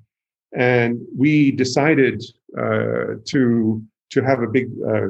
and 0.57 1.01
we 1.17 1.51
decided 1.51 2.25
uh, 2.59 3.17
to 3.27 3.83
to 4.15 4.23
have 4.23 4.41
a 4.43 4.47
big 4.47 4.69
uh, 4.87 5.09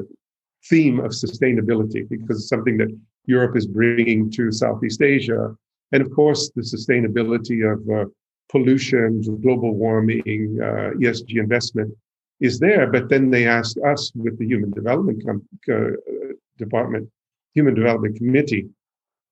theme 0.69 0.99
of 0.99 1.11
sustainability 1.11 2.01
because 2.09 2.37
it's 2.39 2.49
something 2.49 2.77
that 2.77 2.91
Europe 3.25 3.55
is 3.55 3.67
bringing 3.67 4.31
to 4.31 4.51
Southeast 4.51 5.01
Asia. 5.01 5.55
And 5.91 6.01
of 6.01 6.11
course, 6.11 6.51
the 6.55 6.61
sustainability 6.61 7.59
of 7.71 7.79
uh, 7.89 8.09
pollution, 8.49 9.21
global 9.41 9.73
warming, 9.73 10.57
uh, 10.61 10.97
ESG 11.01 11.37
investment 11.37 11.93
is 12.39 12.59
there. 12.59 12.87
But 12.87 13.09
then 13.09 13.29
they 13.29 13.47
asked 13.47 13.77
us 13.79 14.11
with 14.15 14.37
the 14.39 14.47
Human 14.47 14.71
Development 14.71 15.23
Com- 15.25 15.47
uh, 15.71 15.91
Department, 16.57 17.09
Human 17.53 17.75
Development 17.75 18.15
Committee, 18.15 18.67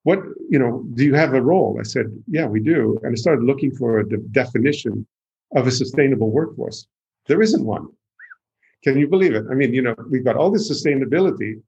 what, 0.03 0.19
you 0.49 0.59
know, 0.59 0.83
do 0.95 1.05
you 1.05 1.15
have 1.15 1.33
a 1.33 1.41
role? 1.41 1.77
I 1.79 1.83
said, 1.83 2.07
yeah, 2.27 2.45
we 2.45 2.59
do. 2.59 2.99
And 3.03 3.13
I 3.13 3.15
started 3.15 3.43
looking 3.45 3.73
for 3.73 3.99
a 3.99 4.07
de- 4.07 4.17
definition 4.17 5.07
of 5.55 5.65
a 5.65 5.71
sustainable 5.71 6.29
workforce. 6.29 6.85
There 7.27 7.41
isn't 7.41 7.65
one. 7.65 7.87
Can 8.83 8.97
you 8.97 9.07
believe 9.07 9.33
it? 9.33 9.45
I 9.49 9.53
mean, 9.53 9.73
you 9.73 9.81
know, 9.81 9.95
we've 10.09 10.25
got 10.25 10.35
all 10.35 10.51
this 10.51 10.69
sustainability, 10.69 11.61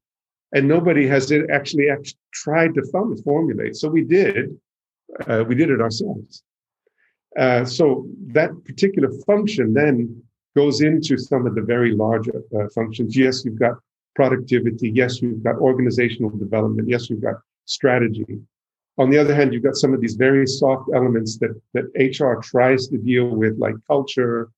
and 0.52 0.68
nobody 0.68 1.06
has 1.06 1.32
actually, 1.52 1.90
actually 1.90 2.18
tried 2.32 2.74
to 2.74 2.82
formulate. 3.24 3.76
So 3.76 3.88
we 3.88 4.02
did. 4.02 4.58
Uh, 5.26 5.44
we 5.46 5.54
did 5.54 5.70
it 5.70 5.80
ourselves. 5.80 6.42
Uh, 7.38 7.64
so 7.64 8.06
that 8.28 8.50
particular 8.64 9.10
function 9.26 9.72
then 9.72 10.22
goes 10.54 10.80
into 10.80 11.18
some 11.18 11.46
of 11.46 11.54
the 11.54 11.62
very 11.62 11.92
large 11.92 12.28
uh, 12.28 12.68
functions. 12.74 13.16
Yes, 13.16 13.44
you've 13.44 13.58
got 13.58 13.74
productivity. 14.14 14.90
Yes, 14.90 15.20
you've 15.20 15.42
got 15.42 15.56
organizational 15.56 16.30
development. 16.30 16.88
Yes, 16.88 17.10
you've 17.10 17.22
got 17.22 17.36
strategy. 17.66 18.40
On 18.98 19.10
the 19.10 19.18
other 19.18 19.34
hand, 19.34 19.52
you've 19.52 19.62
got 19.62 19.76
some 19.76 19.92
of 19.92 20.00
these 20.00 20.14
very 20.14 20.46
soft 20.46 20.88
elements 20.94 21.36
that 21.38 21.60
that 21.74 21.84
HR 21.94 22.40
tries 22.40 22.88
to 22.88 22.96
deal 22.96 23.28
with, 23.28 23.58
like 23.58 23.74
culture, 23.86 24.48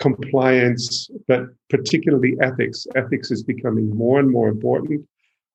compliance, 0.00 1.10
but 1.28 1.42
particularly 1.68 2.36
ethics. 2.40 2.86
Ethics 2.96 3.30
is 3.30 3.42
becoming 3.42 3.94
more 3.94 4.18
and 4.18 4.30
more 4.30 4.48
important. 4.48 5.06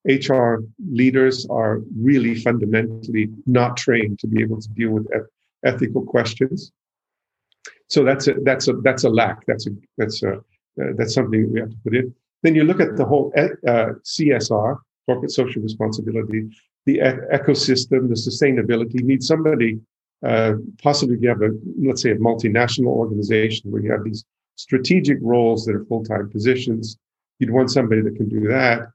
HR 0.08 0.58
leaders 0.88 1.46
are 1.50 1.80
really 1.98 2.36
fundamentally 2.36 3.28
not 3.46 3.76
trained 3.76 4.20
to 4.20 4.28
be 4.28 4.40
able 4.40 4.60
to 4.60 4.68
deal 4.70 4.90
with 4.90 5.06
ethical 5.64 6.02
questions. 6.02 6.72
So 7.88 8.04
that's 8.04 8.28
a 8.28 8.34
that's 8.44 8.68
a 8.68 8.74
that's 8.74 9.04
a 9.04 9.10
lack. 9.10 9.44
That's 9.46 9.66
a 9.66 9.70
that's 9.98 10.22
a 10.22 10.34
uh, 10.34 10.92
that's 10.96 11.14
something 11.14 11.52
we 11.52 11.60
have 11.60 11.70
to 11.70 11.76
put 11.82 11.96
in. 11.96 12.14
Then 12.42 12.54
you 12.54 12.64
look 12.64 12.80
at 12.80 12.96
the 12.96 13.04
whole 13.04 13.32
uh, 13.36 13.94
CSR, 14.04 14.78
corporate 15.06 15.30
social 15.32 15.62
responsibility, 15.62 16.48
the 16.84 16.96
e- 16.96 17.36
ecosystem, 17.36 18.08
the 18.08 18.14
sustainability. 18.14 19.00
You 19.00 19.06
need 19.06 19.22
somebody, 19.22 19.80
uh, 20.24 20.54
possibly 20.82 21.16
if 21.16 21.22
you 21.22 21.28
have 21.28 21.42
a 21.42 21.50
let's 21.78 22.02
say 22.02 22.12
a 22.12 22.16
multinational 22.16 22.88
organization 22.88 23.70
where 23.70 23.82
you 23.82 23.90
have 23.90 24.04
these 24.04 24.24
strategic 24.56 25.18
roles 25.22 25.64
that 25.64 25.76
are 25.76 25.84
full-time 25.84 26.28
positions. 26.30 26.98
You'd 27.38 27.50
want 27.50 27.70
somebody 27.70 28.00
that 28.02 28.16
can 28.16 28.28
do 28.28 28.48
that. 28.48 28.88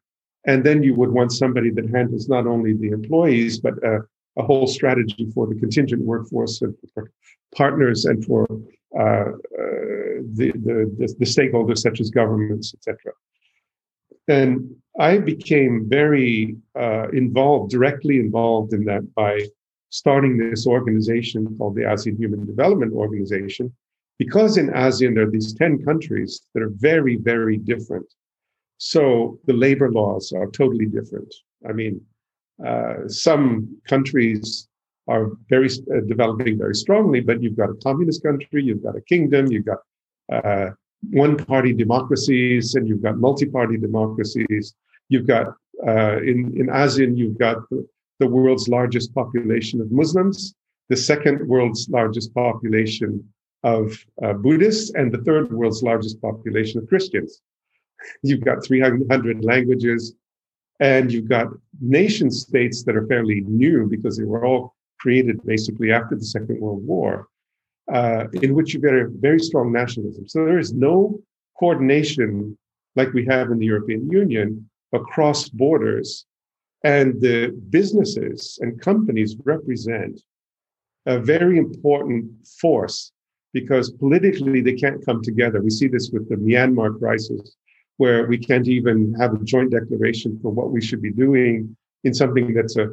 And 0.45 0.63
then 0.63 0.81
you 0.83 0.95
would 0.95 1.11
want 1.11 1.31
somebody 1.31 1.69
that 1.71 1.89
handles 1.89 2.27
not 2.27 2.47
only 2.47 2.73
the 2.73 2.89
employees, 2.89 3.59
but 3.59 3.73
uh, 3.83 3.99
a 4.37 4.43
whole 4.43 4.67
strategy 4.67 5.29
for 5.33 5.45
the 5.47 5.55
contingent 5.55 6.01
workforce 6.03 6.61
and 6.61 6.75
for 6.93 7.11
partners 7.55 8.05
and 8.05 8.25
for 8.25 8.47
uh, 8.97 9.01
uh, 9.01 9.31
the, 10.33 10.51
the, 10.55 11.15
the, 11.19 11.25
stakeholders 11.25 11.79
such 11.79 12.01
as 12.01 12.09
governments, 12.09 12.73
etc. 12.73 13.13
And 14.27 14.75
I 14.99 15.17
became 15.17 15.87
very 15.87 16.57
uh, 16.77 17.09
involved, 17.09 17.71
directly 17.71 18.17
involved 18.19 18.73
in 18.73 18.83
that 18.85 19.13
by 19.15 19.47
starting 19.89 20.37
this 20.37 20.67
organization 20.67 21.55
called 21.57 21.75
the 21.75 21.81
ASEAN 21.81 22.17
Human 22.17 22.45
Development 22.45 22.93
Organization, 22.93 23.73
because 24.23 24.55
in 24.55 24.67
ASEAN 24.69 25.15
there 25.15 25.25
are 25.27 25.31
these 25.31 25.51
10 25.55 25.83
countries 25.83 26.41
that 26.53 26.61
are 26.61 26.73
very, 26.75 27.15
very 27.15 27.57
different. 27.57 28.05
So 28.77 29.39
the 29.47 29.53
labor 29.53 29.89
laws 29.91 30.31
are 30.31 30.45
totally 30.45 30.85
different. 30.85 31.33
I 31.67 31.71
mean, 31.71 31.99
uh, 32.63 33.07
some 33.07 33.75
countries 33.87 34.67
are 35.07 35.31
very 35.49 35.69
uh, 35.69 36.01
developing 36.07 36.59
very 36.59 36.75
strongly, 36.75 37.21
but 37.21 37.41
you've 37.41 37.57
got 37.57 37.71
a 37.71 37.79
communist 37.83 38.21
country, 38.21 38.61
you've 38.63 38.83
got 38.83 38.95
a 38.95 39.01
kingdom, 39.01 39.51
you've 39.51 39.65
got 39.65 39.79
uh, 40.31 40.69
one-party 41.09 41.73
democracies, 41.73 42.75
and 42.75 42.87
you've 42.87 43.01
got 43.01 43.17
multi-party 43.17 43.77
democracies. 43.77 44.75
You've 45.09 45.25
got 45.25 45.47
uh, 45.87 46.17
in 46.31 46.39
in 46.59 46.67
ASEAN, 46.67 47.17
you've 47.17 47.39
got 47.39 47.57
the, 47.71 47.87
the 48.19 48.27
world's 48.27 48.67
largest 48.67 49.15
population 49.15 49.81
of 49.81 49.91
Muslims, 49.91 50.53
the 50.89 51.01
second 51.11 51.37
world's 51.47 51.89
largest 51.89 52.35
population 52.35 53.11
of 53.63 53.97
uh, 54.23 54.33
Buddhists 54.33 54.91
and 54.95 55.11
the 55.11 55.19
third 55.19 55.51
world's 55.51 55.83
largest 55.83 56.21
population 56.21 56.79
of 56.79 56.87
Christians. 56.87 57.41
You've 58.23 58.43
got 58.43 58.65
300 58.65 59.43
languages, 59.43 60.15
and 60.79 61.11
you've 61.11 61.29
got 61.29 61.47
nation 61.79 62.31
states 62.31 62.83
that 62.83 62.95
are 62.95 63.05
fairly 63.05 63.41
new 63.41 63.87
because 63.87 64.17
they 64.17 64.23
were 64.23 64.43
all 64.43 64.75
created 64.99 65.39
basically 65.45 65.91
after 65.91 66.15
the 66.15 66.25
Second 66.25 66.59
World 66.59 66.83
War, 66.83 67.27
uh, 67.93 68.25
in 68.41 68.55
which 68.55 68.73
you've 68.73 68.81
got 68.81 68.95
a 68.95 69.07
very 69.07 69.37
strong 69.37 69.71
nationalism. 69.71 70.27
So 70.27 70.43
there 70.43 70.57
is 70.57 70.73
no 70.73 71.19
coordination 71.59 72.57
like 72.95 73.13
we 73.13 73.25
have 73.27 73.51
in 73.51 73.59
the 73.59 73.65
European 73.65 74.09
Union 74.09 74.67
across 74.93 75.49
borders. 75.49 76.25
And 76.83 77.21
the 77.21 77.49
businesses 77.69 78.57
and 78.61 78.81
companies 78.81 79.35
represent 79.45 80.19
a 81.05 81.19
very 81.19 81.57
important 81.57 82.25
force 82.59 83.11
because 83.53 83.91
politically 83.91 84.61
they 84.61 84.73
can't 84.73 85.05
come 85.05 85.21
together. 85.21 85.61
We 85.61 85.69
see 85.69 85.87
this 85.87 86.09
with 86.11 86.29
the 86.29 86.35
Myanmar 86.35 86.97
crisis, 86.97 87.55
where 87.97 88.25
we 88.27 88.37
can't 88.37 88.67
even 88.67 89.13
have 89.19 89.33
a 89.33 89.43
joint 89.43 89.71
declaration 89.71 90.39
for 90.41 90.51
what 90.51 90.71
we 90.71 90.81
should 90.81 91.01
be 91.01 91.11
doing 91.11 91.75
in 92.03 92.13
something 92.13 92.53
that's 92.53 92.77
a 92.77 92.89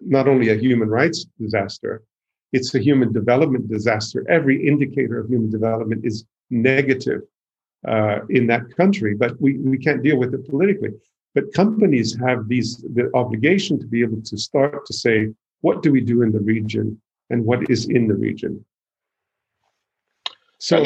not 0.00 0.28
only 0.28 0.50
a 0.50 0.56
human 0.56 0.88
rights 0.88 1.26
disaster, 1.38 2.02
it's 2.52 2.74
a 2.74 2.78
human 2.78 3.12
development 3.12 3.68
disaster. 3.68 4.24
Every 4.28 4.66
indicator 4.66 5.18
of 5.18 5.28
human 5.28 5.50
development 5.50 6.04
is 6.04 6.24
negative 6.50 7.22
uh, 7.86 8.20
in 8.28 8.46
that 8.48 8.76
country, 8.76 9.14
but 9.14 9.40
we, 9.40 9.58
we 9.58 9.78
can't 9.78 10.02
deal 10.02 10.18
with 10.18 10.34
it 10.34 10.48
politically. 10.48 10.90
But 11.34 11.52
companies 11.54 12.16
have 12.18 12.48
these 12.48 12.78
the 12.78 13.10
obligation 13.14 13.78
to 13.78 13.86
be 13.86 14.02
able 14.02 14.22
to 14.22 14.36
start 14.36 14.84
to 14.86 14.92
say, 14.92 15.28
what 15.60 15.82
do 15.82 15.92
we 15.92 16.00
do 16.00 16.22
in 16.22 16.32
the 16.32 16.40
region 16.40 17.00
and 17.30 17.44
what 17.44 17.70
is 17.70 17.86
in 17.88 18.08
the 18.08 18.14
region? 18.14 18.64
So 20.60 20.76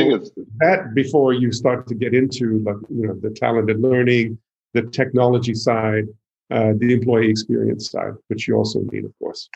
that 0.60 0.94
before 0.94 1.32
you 1.32 1.50
start 1.50 1.88
to 1.88 1.96
get 1.96 2.14
into 2.14 2.60
like, 2.60 2.76
you 2.88 3.08
know 3.08 3.14
the 3.14 3.30
talented 3.30 3.80
learning, 3.80 4.38
the 4.72 4.82
technology 4.82 5.54
side, 5.54 6.04
uh, 6.50 6.74
the 6.76 6.94
employee 6.94 7.28
experience 7.28 7.90
side, 7.90 8.12
which 8.28 8.46
you 8.46 8.54
also 8.54 8.80
need, 8.92 9.04
of 9.04 9.12
course. 9.18 9.50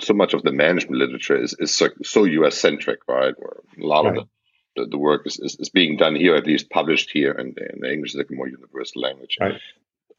So 0.00 0.14
much 0.14 0.34
of 0.34 0.42
the 0.42 0.50
management 0.50 0.98
literature 0.98 1.40
is, 1.40 1.54
is 1.60 1.72
so, 1.72 1.90
so 2.02 2.24
US 2.24 2.58
centric, 2.58 3.00
right? 3.06 3.34
Where 3.38 3.60
a 3.80 3.86
lot 3.86 4.04
right. 4.04 4.18
of 4.18 4.24
the 4.24 4.30
the, 4.76 4.86
the 4.90 4.98
work 4.98 5.22
is, 5.26 5.38
is, 5.38 5.56
is, 5.60 5.68
being 5.68 5.96
done 5.96 6.16
here, 6.16 6.34
at 6.34 6.48
least 6.48 6.68
published 6.68 7.10
here, 7.12 7.30
and, 7.30 7.56
and 7.56 7.84
English 7.84 8.10
is 8.10 8.16
like 8.16 8.26
a 8.30 8.34
more 8.34 8.48
universal 8.48 9.02
language. 9.02 9.36
Right. 9.40 9.60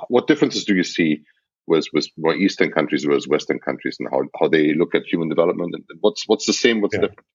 What 0.07 0.27
differences 0.27 0.63
do 0.63 0.73
you 0.73 0.83
see 0.83 1.23
with 1.67 1.87
with 1.91 2.07
more 2.17 2.33
Eastern 2.33 2.71
countries 2.71 3.03
versus 3.03 3.27
Western 3.27 3.59
countries, 3.59 3.97
and 3.99 4.07
how, 4.09 4.23
how 4.39 4.47
they 4.47 4.73
look 4.73 4.95
at 4.95 5.03
human 5.05 5.27
development, 5.27 5.75
and 5.75 5.83
what's 5.99 6.23
what's 6.27 6.45
the 6.45 6.53
same, 6.53 6.79
what's 6.79 6.95
yeah. 6.95 7.01
different? 7.01 7.27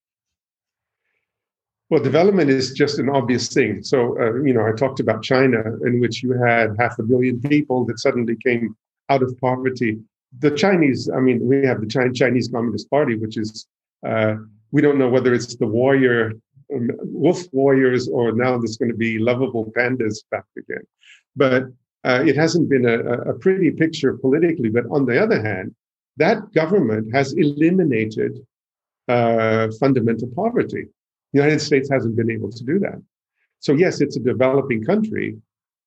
Well, 1.91 2.01
development 2.01 2.49
is 2.49 2.71
just 2.71 2.99
an 2.99 3.09
obvious 3.09 3.49
thing. 3.49 3.83
So, 3.83 4.17
uh, 4.17 4.35
you 4.43 4.53
know, 4.53 4.65
I 4.65 4.71
talked 4.71 5.01
about 5.01 5.23
China, 5.23 5.61
in 5.85 5.99
which 5.99 6.23
you 6.23 6.31
had 6.31 6.73
half 6.79 6.97
a 6.99 7.03
billion 7.03 7.41
people 7.41 7.83
that 7.87 7.99
suddenly 7.99 8.37
came 8.37 8.77
out 9.09 9.21
of 9.21 9.37
poverty. 9.41 9.99
The 10.39 10.51
Chinese, 10.51 11.09
I 11.13 11.19
mean, 11.19 11.45
we 11.45 11.65
have 11.65 11.81
the 11.81 12.11
Chinese 12.13 12.47
Communist 12.47 12.89
Party, 12.89 13.17
which 13.17 13.37
is, 13.37 13.67
uh, 14.07 14.35
we 14.71 14.81
don't 14.81 14.97
know 14.97 15.09
whether 15.09 15.33
it's 15.33 15.57
the 15.57 15.67
warrior 15.67 16.31
wolf 16.69 17.43
warriors 17.51 18.07
or 18.07 18.31
now 18.31 18.57
there's 18.57 18.77
going 18.77 18.91
to 18.91 18.97
be 18.97 19.19
lovable 19.19 19.69
pandas 19.77 20.19
back 20.31 20.45
again. 20.57 20.85
But 21.35 21.63
uh, 22.05 22.23
it 22.25 22.37
hasn't 22.37 22.69
been 22.69 22.85
a, 22.85 22.99
a, 23.31 23.33
pretty 23.33 23.69
picture 23.69 24.13
politically. 24.13 24.69
But 24.69 24.85
on 24.89 25.05
the 25.05 25.21
other 25.21 25.41
hand, 25.41 25.75
that 26.15 26.53
government 26.53 27.13
has 27.13 27.33
eliminated 27.33 28.39
uh, 29.09 29.67
fundamental 29.77 30.29
poverty. 30.33 30.87
The 31.33 31.39
United 31.39 31.59
States 31.59 31.89
hasn't 31.89 32.15
been 32.15 32.31
able 32.31 32.51
to 32.51 32.63
do 32.63 32.79
that. 32.79 33.01
So, 33.59 33.73
yes, 33.73 34.01
it's 34.01 34.17
a 34.17 34.19
developing 34.19 34.83
country, 34.83 35.37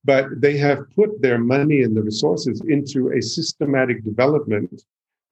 but 0.04 0.26
they 0.40 0.56
have 0.58 0.78
put 0.94 1.20
their 1.20 1.38
money 1.38 1.82
and 1.82 1.96
the 1.96 2.02
resources 2.02 2.62
into 2.68 3.12
a 3.12 3.20
systematic 3.20 4.04
development 4.04 4.82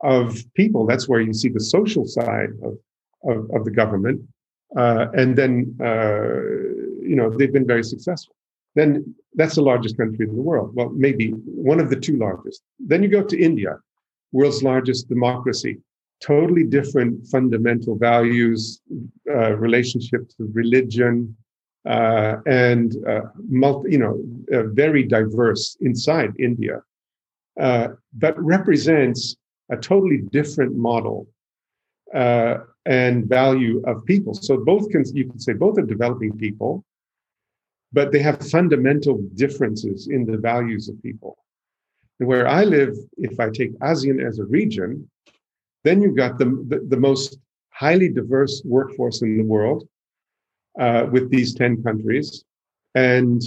of 0.03 0.37
people. 0.55 0.87
That's 0.87 1.09
where 1.09 1.21
you 1.21 1.33
see 1.33 1.49
the 1.49 1.61
social 1.61 2.05
side 2.07 2.51
of, 2.63 2.79
of, 3.25 3.51
of 3.55 3.65
the 3.65 3.71
government. 3.71 4.23
Uh, 4.77 5.07
and 5.15 5.37
then, 5.37 5.77
uh, 5.81 6.41
you 7.11 7.17
know, 7.17 7.31
they've 7.31 7.53
been 7.53 7.67
very 7.67 7.85
successful. 7.85 8.35
Then 8.75 9.15
that's 9.35 9.55
the 9.55 9.63
largest 9.63 9.97
country 9.97 10.27
in 10.27 10.35
the 10.35 10.43
world. 10.43 10.75
Well, 10.75 10.91
maybe 10.91 11.31
one 11.31 11.79
of 11.79 11.91
the 11.91 11.97
two 11.97 12.17
largest. 12.17 12.63
Then 12.79 13.03
you 13.03 13.09
go 13.09 13.23
to 13.23 13.39
India, 13.39 13.79
world's 14.33 14.63
largest 14.63 15.09
democracy, 15.09 15.79
totally 16.23 16.65
different 16.65 17.27
fundamental 17.27 17.97
values, 17.97 18.81
uh, 19.29 19.57
relationship 19.57 20.29
to 20.29 20.49
religion, 20.53 21.37
uh, 21.85 22.37
and 22.47 22.97
uh, 23.09 23.23
multi, 23.49 23.93
you 23.93 23.99
know, 23.99 24.23
uh, 24.53 24.63
very 24.69 25.03
diverse 25.03 25.77
inside 25.81 26.33
India, 26.39 26.81
uh, 27.61 27.89
but 28.15 28.41
represents 28.41 29.37
a 29.71 29.77
totally 29.77 30.23
different 30.31 30.77
model 30.77 31.27
uh, 32.15 32.59
and 32.87 33.29
value 33.29 33.83
of 33.87 34.05
people. 34.05 34.35
So 34.35 34.59
both 34.59 34.89
can 34.91 35.05
you 35.15 35.29
can 35.29 35.41
say 35.41 35.55
both 35.55 35.79
are 35.79 35.87
developing 35.87 36.37
people, 36.37 36.85
but 37.93 38.13
they 38.13 38.21
have 38.21 38.49
fundamental 38.49 39.19
differences 39.35 40.09
in 40.09 40.25
the 40.25 40.39
values 40.39 40.89
of 40.89 41.03
people. 41.03 41.37
And 42.21 42.29
where 42.29 42.47
I 42.47 42.63
live, 42.65 42.95
if 43.19 43.41
I 43.41 43.51
take 43.51 43.77
ASEAN 43.81 44.25
as 44.25 44.39
a 44.39 44.45
region, 44.45 45.09
then 45.85 46.01
you've 46.01 46.17
got 46.17 46.39
the, 46.39 46.45
the, 46.69 46.85
the 46.89 46.97
most 46.97 47.39
highly 47.71 48.09
diverse 48.09 48.63
workforce 48.65 49.23
in 49.23 49.37
the 49.37 49.45
world 49.45 49.89
uh, 50.79 51.07
with 51.11 51.31
these 51.31 51.55
10 51.55 51.83
countries, 51.83 52.45
and 52.95 53.43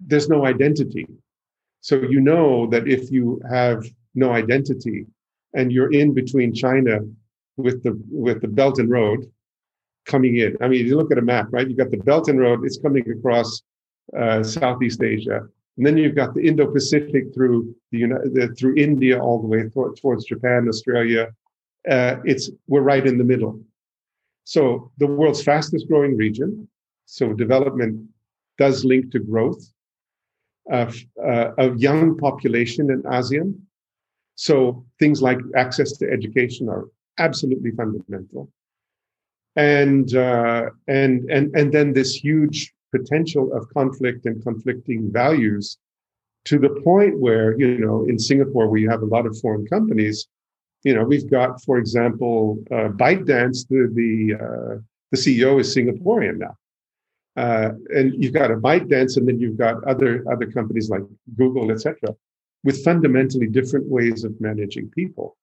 there's 0.00 0.28
no 0.28 0.46
identity. 0.46 1.06
So 1.80 2.02
you 2.02 2.20
know 2.20 2.66
that 2.68 2.88
if 2.88 3.10
you 3.10 3.40
have 3.50 3.84
no 4.14 4.32
identity 4.32 5.06
and 5.54 5.72
you're 5.72 5.92
in 5.92 6.14
between 6.14 6.54
China 6.54 7.00
with 7.56 7.82
the 7.82 8.00
with 8.10 8.40
the 8.40 8.48
Belt 8.48 8.78
and 8.78 8.90
Road 8.90 9.30
coming 10.06 10.36
in. 10.36 10.56
I 10.60 10.68
mean, 10.68 10.86
you 10.86 10.96
look 10.96 11.12
at 11.12 11.18
a 11.18 11.22
map, 11.22 11.48
right? 11.50 11.68
You've 11.68 11.78
got 11.78 11.90
the 11.90 11.98
Belt 11.98 12.28
and 12.28 12.40
Road. 12.40 12.64
It's 12.64 12.78
coming 12.78 13.08
across 13.10 13.62
uh, 14.18 14.42
Southeast 14.42 15.02
Asia, 15.02 15.46
and 15.76 15.86
then 15.86 15.96
you've 15.96 16.16
got 16.16 16.34
the 16.34 16.46
Indo-Pacific 16.46 17.34
through 17.34 17.74
the, 17.90 18.06
the 18.06 18.54
through 18.58 18.76
India 18.76 19.20
all 19.20 19.40
the 19.40 19.46
way 19.46 19.62
th- 19.62 20.00
towards 20.00 20.24
Japan, 20.24 20.66
Australia. 20.68 21.28
Uh, 21.88 22.16
it's 22.24 22.50
we're 22.68 22.82
right 22.82 23.06
in 23.06 23.18
the 23.18 23.24
middle. 23.24 23.60
So 24.44 24.90
the 24.98 25.06
world's 25.06 25.42
fastest 25.42 25.88
growing 25.88 26.16
region. 26.16 26.68
So 27.06 27.32
development 27.32 28.08
does 28.58 28.84
link 28.84 29.10
to 29.12 29.18
growth 29.18 29.62
of 30.70 30.96
uh, 31.22 31.50
a 31.58 31.76
young 31.76 32.16
population 32.16 32.90
in 32.90 33.02
ASEAN. 33.02 33.58
So 34.34 34.84
things 34.98 35.20
like 35.20 35.38
access 35.56 35.92
to 35.98 36.10
education 36.10 36.68
are 36.68 36.88
absolutely 37.18 37.72
fundamental. 37.72 38.50
And 39.56 40.14
uh, 40.14 40.70
and 40.88 41.30
and 41.30 41.54
and 41.54 41.72
then 41.72 41.92
this 41.92 42.14
huge 42.14 42.72
potential 42.94 43.52
of 43.52 43.68
conflict 43.74 44.26
and 44.26 44.42
conflicting 44.42 45.10
values 45.12 45.78
to 46.44 46.58
the 46.58 46.70
point 46.82 47.18
where 47.18 47.58
you 47.58 47.78
know 47.78 48.04
in 48.04 48.18
Singapore 48.18 48.68
we 48.68 48.84
have 48.84 49.02
a 49.02 49.06
lot 49.06 49.26
of 49.26 49.38
foreign 49.38 49.66
companies. 49.66 50.26
You 50.84 50.94
know 50.94 51.04
we've 51.04 51.30
got, 51.30 51.62
for 51.62 51.78
example, 51.78 52.62
uh, 52.70 52.88
ByteDance. 52.88 53.68
The 53.68 53.90
the 53.94 54.34
uh, 54.34 54.74
the 55.12 55.16
CEO 55.16 55.60
is 55.60 55.74
Singaporean 55.74 56.38
now, 56.38 56.56
uh, 57.36 57.70
and 57.96 58.22
you've 58.22 58.32
got 58.32 58.50
a 58.50 58.56
ByteDance, 58.56 59.16
and 59.16 59.28
then 59.28 59.38
you've 59.38 59.58
got 59.58 59.82
other 59.84 60.24
other 60.30 60.46
companies 60.50 60.90
like 60.90 61.02
Google, 61.36 61.70
etc., 61.70 62.14
with 62.64 62.82
fundamentally 62.84 63.46
different 63.46 63.86
ways 63.88 64.24
of 64.24 64.40
managing 64.40 64.88
people. 64.90 65.36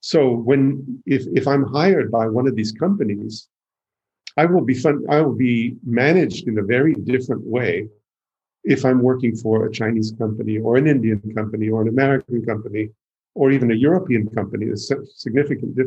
So 0.00 0.34
when 0.34 1.02
if 1.04 1.26
if 1.34 1.46
I'm 1.46 1.64
hired 1.64 2.10
by 2.10 2.26
one 2.28 2.46
of 2.46 2.56
these 2.56 2.72
companies, 2.72 3.48
I 4.36 4.46
will 4.46 4.64
be 4.64 4.74
fun, 4.74 5.04
I 5.08 5.20
will 5.20 5.34
be 5.34 5.76
managed 5.84 6.48
in 6.48 6.58
a 6.58 6.62
very 6.62 6.94
different 6.94 7.44
way 7.44 7.88
if 8.64 8.84
I'm 8.84 9.00
working 9.00 9.36
for 9.36 9.66
a 9.66 9.72
Chinese 9.72 10.12
company 10.18 10.58
or 10.58 10.76
an 10.76 10.86
Indian 10.86 11.20
company 11.34 11.68
or 11.68 11.82
an 11.82 11.88
American 11.88 12.44
company 12.44 12.90
or 13.36 13.50
even 13.50 13.70
a 13.70 13.74
European 13.74 14.28
company. 14.30 14.66
There's 14.66 14.90
significant 15.14 15.78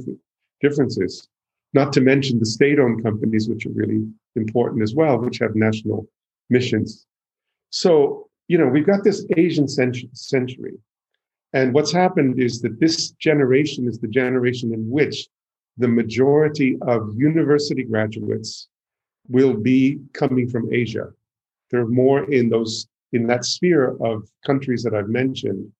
differences. 0.61 1.27
Not 1.73 1.93
to 1.93 2.01
mention 2.01 2.39
the 2.39 2.45
state-owned 2.45 3.03
companies, 3.03 3.49
which 3.49 3.65
are 3.65 3.71
really 3.81 4.07
important 4.35 4.81
as 4.81 4.95
well, 4.95 5.17
which 5.17 5.39
have 5.39 5.55
national 5.55 6.07
missions. 6.49 7.05
So, 7.69 8.29
you 8.47 8.57
know, 8.57 8.67
we've 8.67 8.85
got 8.85 9.03
this 9.03 9.25
Asian 9.37 9.67
century 9.67 10.77
and 11.53 11.73
what's 11.73 11.91
happened 11.91 12.39
is 12.39 12.61
that 12.61 12.79
this 12.79 13.11
generation 13.11 13.87
is 13.87 13.99
the 13.99 14.07
generation 14.07 14.73
in 14.73 14.87
which 14.89 15.27
the 15.77 15.87
majority 15.87 16.77
of 16.81 17.13
university 17.17 17.83
graduates 17.83 18.67
will 19.27 19.55
be 19.55 19.99
coming 20.13 20.47
from 20.47 20.71
Asia. 20.71 21.07
They're 21.71 21.87
more 21.87 22.31
in 22.31 22.49
those 22.49 22.87
in 23.13 23.25
that 23.27 23.45
sphere 23.45 23.95
of 24.01 24.29
countries 24.45 24.83
that 24.83 24.93
I've 24.93 25.09
mentioned 25.09 25.71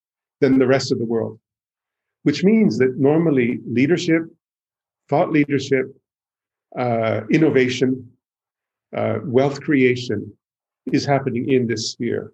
than 0.42 0.58
the 0.58 0.66
rest 0.66 0.92
of 0.92 0.98
the 0.98 1.06
world, 1.06 1.40
which 2.24 2.44
means 2.44 2.78
that 2.78 2.98
normally 2.98 3.60
leadership, 3.66 4.24
thought 5.10 5.32
leadership, 5.32 5.86
uh, 6.78 7.22
innovation, 7.32 8.10
uh, 8.96 9.20
wealth 9.24 9.62
creation 9.62 10.32
is 10.92 11.06
happening 11.06 11.52
in 11.52 11.68
this 11.68 11.92
sphere. 11.92 12.34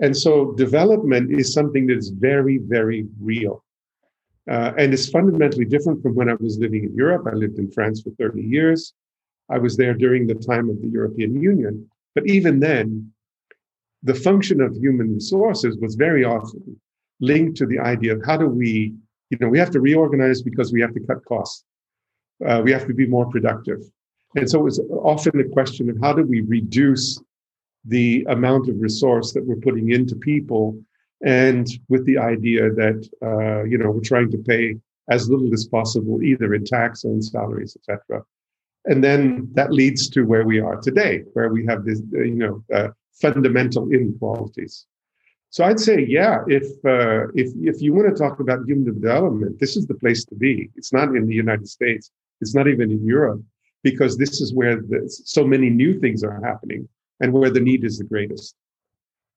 And 0.00 0.16
so 0.16 0.52
development 0.52 1.32
is 1.32 1.52
something 1.52 1.86
that 1.86 1.98
is 1.98 2.10
very, 2.10 2.58
very 2.58 3.06
real. 3.20 3.64
Uh, 4.48 4.72
and 4.78 4.94
it's 4.94 5.10
fundamentally 5.10 5.64
different 5.64 6.02
from 6.02 6.14
when 6.14 6.30
I 6.30 6.34
was 6.34 6.58
living 6.58 6.84
in 6.84 6.94
Europe. 6.94 7.26
I 7.30 7.34
lived 7.34 7.58
in 7.58 7.70
France 7.70 8.00
for 8.00 8.10
30 8.10 8.42
years. 8.42 8.94
I 9.50 9.58
was 9.58 9.76
there 9.76 9.94
during 9.94 10.26
the 10.26 10.34
time 10.34 10.70
of 10.70 10.80
the 10.80 10.88
European 10.88 11.40
Union. 11.40 11.88
But 12.14 12.26
even 12.26 12.60
then, 12.60 13.12
the 14.02 14.14
function 14.14 14.60
of 14.60 14.76
human 14.76 15.14
resources 15.14 15.76
was 15.78 15.96
very 15.96 16.24
often 16.24 16.80
linked 17.20 17.56
to 17.58 17.66
the 17.66 17.78
idea 17.78 18.14
of 18.14 18.22
how 18.24 18.36
do 18.36 18.46
we, 18.46 18.94
you 19.30 19.38
know, 19.40 19.48
we 19.48 19.58
have 19.58 19.70
to 19.70 19.80
reorganize 19.80 20.42
because 20.42 20.72
we 20.72 20.80
have 20.80 20.94
to 20.94 21.00
cut 21.00 21.24
costs. 21.24 21.64
Uh, 22.44 22.60
we 22.64 22.70
have 22.70 22.86
to 22.86 22.94
be 22.94 23.06
more 23.06 23.26
productive. 23.26 23.80
And 24.36 24.48
so 24.48 24.60
it 24.60 24.64
was 24.64 24.80
often 24.90 25.40
a 25.40 25.48
question 25.48 25.90
of 25.90 25.96
how 26.00 26.12
do 26.12 26.22
we 26.22 26.42
reduce 26.42 27.20
the 27.84 28.24
amount 28.28 28.68
of 28.68 28.80
resource 28.80 29.32
that 29.32 29.44
we're 29.44 29.56
putting 29.56 29.90
into 29.90 30.14
people 30.14 30.78
and 31.24 31.66
with 31.88 32.04
the 32.06 32.18
idea 32.18 32.70
that 32.70 33.08
uh, 33.22 33.64
you 33.64 33.78
know 33.78 33.90
we're 33.90 34.00
trying 34.00 34.30
to 34.30 34.38
pay 34.38 34.76
as 35.10 35.28
little 35.28 35.52
as 35.52 35.66
possible 35.66 36.22
either 36.22 36.54
in 36.54 36.64
tax 36.64 37.04
or 37.04 37.12
in 37.12 37.22
salaries 37.22 37.76
etc 37.76 38.22
and 38.84 39.02
then 39.02 39.48
that 39.52 39.72
leads 39.72 40.08
to 40.08 40.22
where 40.22 40.44
we 40.44 40.60
are 40.60 40.76
today 40.76 41.24
where 41.32 41.48
we 41.48 41.64
have 41.66 41.84
this 41.84 42.00
you 42.12 42.34
know 42.34 42.62
uh, 42.72 42.88
fundamental 43.12 43.90
inequalities 43.90 44.86
so 45.50 45.64
i'd 45.64 45.80
say 45.80 46.04
yeah 46.06 46.38
if 46.46 46.66
uh, 46.84 47.26
if 47.34 47.48
if 47.72 47.80
you 47.80 47.92
want 47.92 48.08
to 48.08 48.14
talk 48.14 48.40
about 48.40 48.66
human 48.66 48.84
development 48.84 49.58
this 49.60 49.76
is 49.76 49.86
the 49.86 49.94
place 49.94 50.24
to 50.24 50.34
be 50.34 50.70
it's 50.76 50.92
not 50.92 51.08
in 51.16 51.26
the 51.26 51.34
united 51.34 51.68
states 51.68 52.10
it's 52.40 52.54
not 52.54 52.68
even 52.68 52.90
in 52.90 53.04
europe 53.04 53.40
because 53.82 54.16
this 54.16 54.40
is 54.40 54.52
where 54.54 54.76
the, 54.76 55.08
so 55.24 55.44
many 55.44 55.70
new 55.70 55.98
things 55.98 56.24
are 56.24 56.40
happening 56.44 56.88
and 57.20 57.32
where 57.32 57.50
the 57.50 57.60
need 57.60 57.84
is 57.84 57.98
the 57.98 58.04
greatest. 58.04 58.54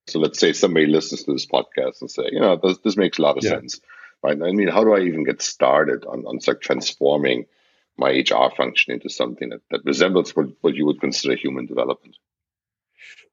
So 0.08 0.20
let's 0.20 0.40
say 0.40 0.54
somebody 0.54 0.88
listens 0.88 1.24
to 1.24 1.34
this 1.34 1.46
podcast 1.46 2.02
and 2.02 2.10
say, 2.10 2.24
you 2.32 2.40
know, 2.40 2.60
this, 2.62 2.78
this 2.84 2.98
makes 2.98 3.18
a 3.18 3.22
lot 3.22 3.38
of 3.38 3.44
yeah. 3.44 3.52
sense, 3.52 3.80
right? 4.24 4.42
I 4.42 4.52
mean, 4.52 4.68
how 4.68 4.84
do 4.84 4.94
I 4.94 5.02
even 5.02 5.24
get 5.24 5.42
started 5.42 6.06
on, 6.06 6.26
on 6.26 6.40
like 6.46 6.62
transforming 6.62 7.46
my 7.98 8.10
HR 8.10 8.54
function 8.56 8.94
into 8.94 9.10
something 9.10 9.50
that, 9.50 9.62
that 9.70 9.86
resembles 9.86 10.36
what, 10.36 10.48
what 10.62 10.76
you 10.76 10.86
would 10.86 11.00
consider 11.00 11.36
human 11.36 11.66
development? 11.66 12.18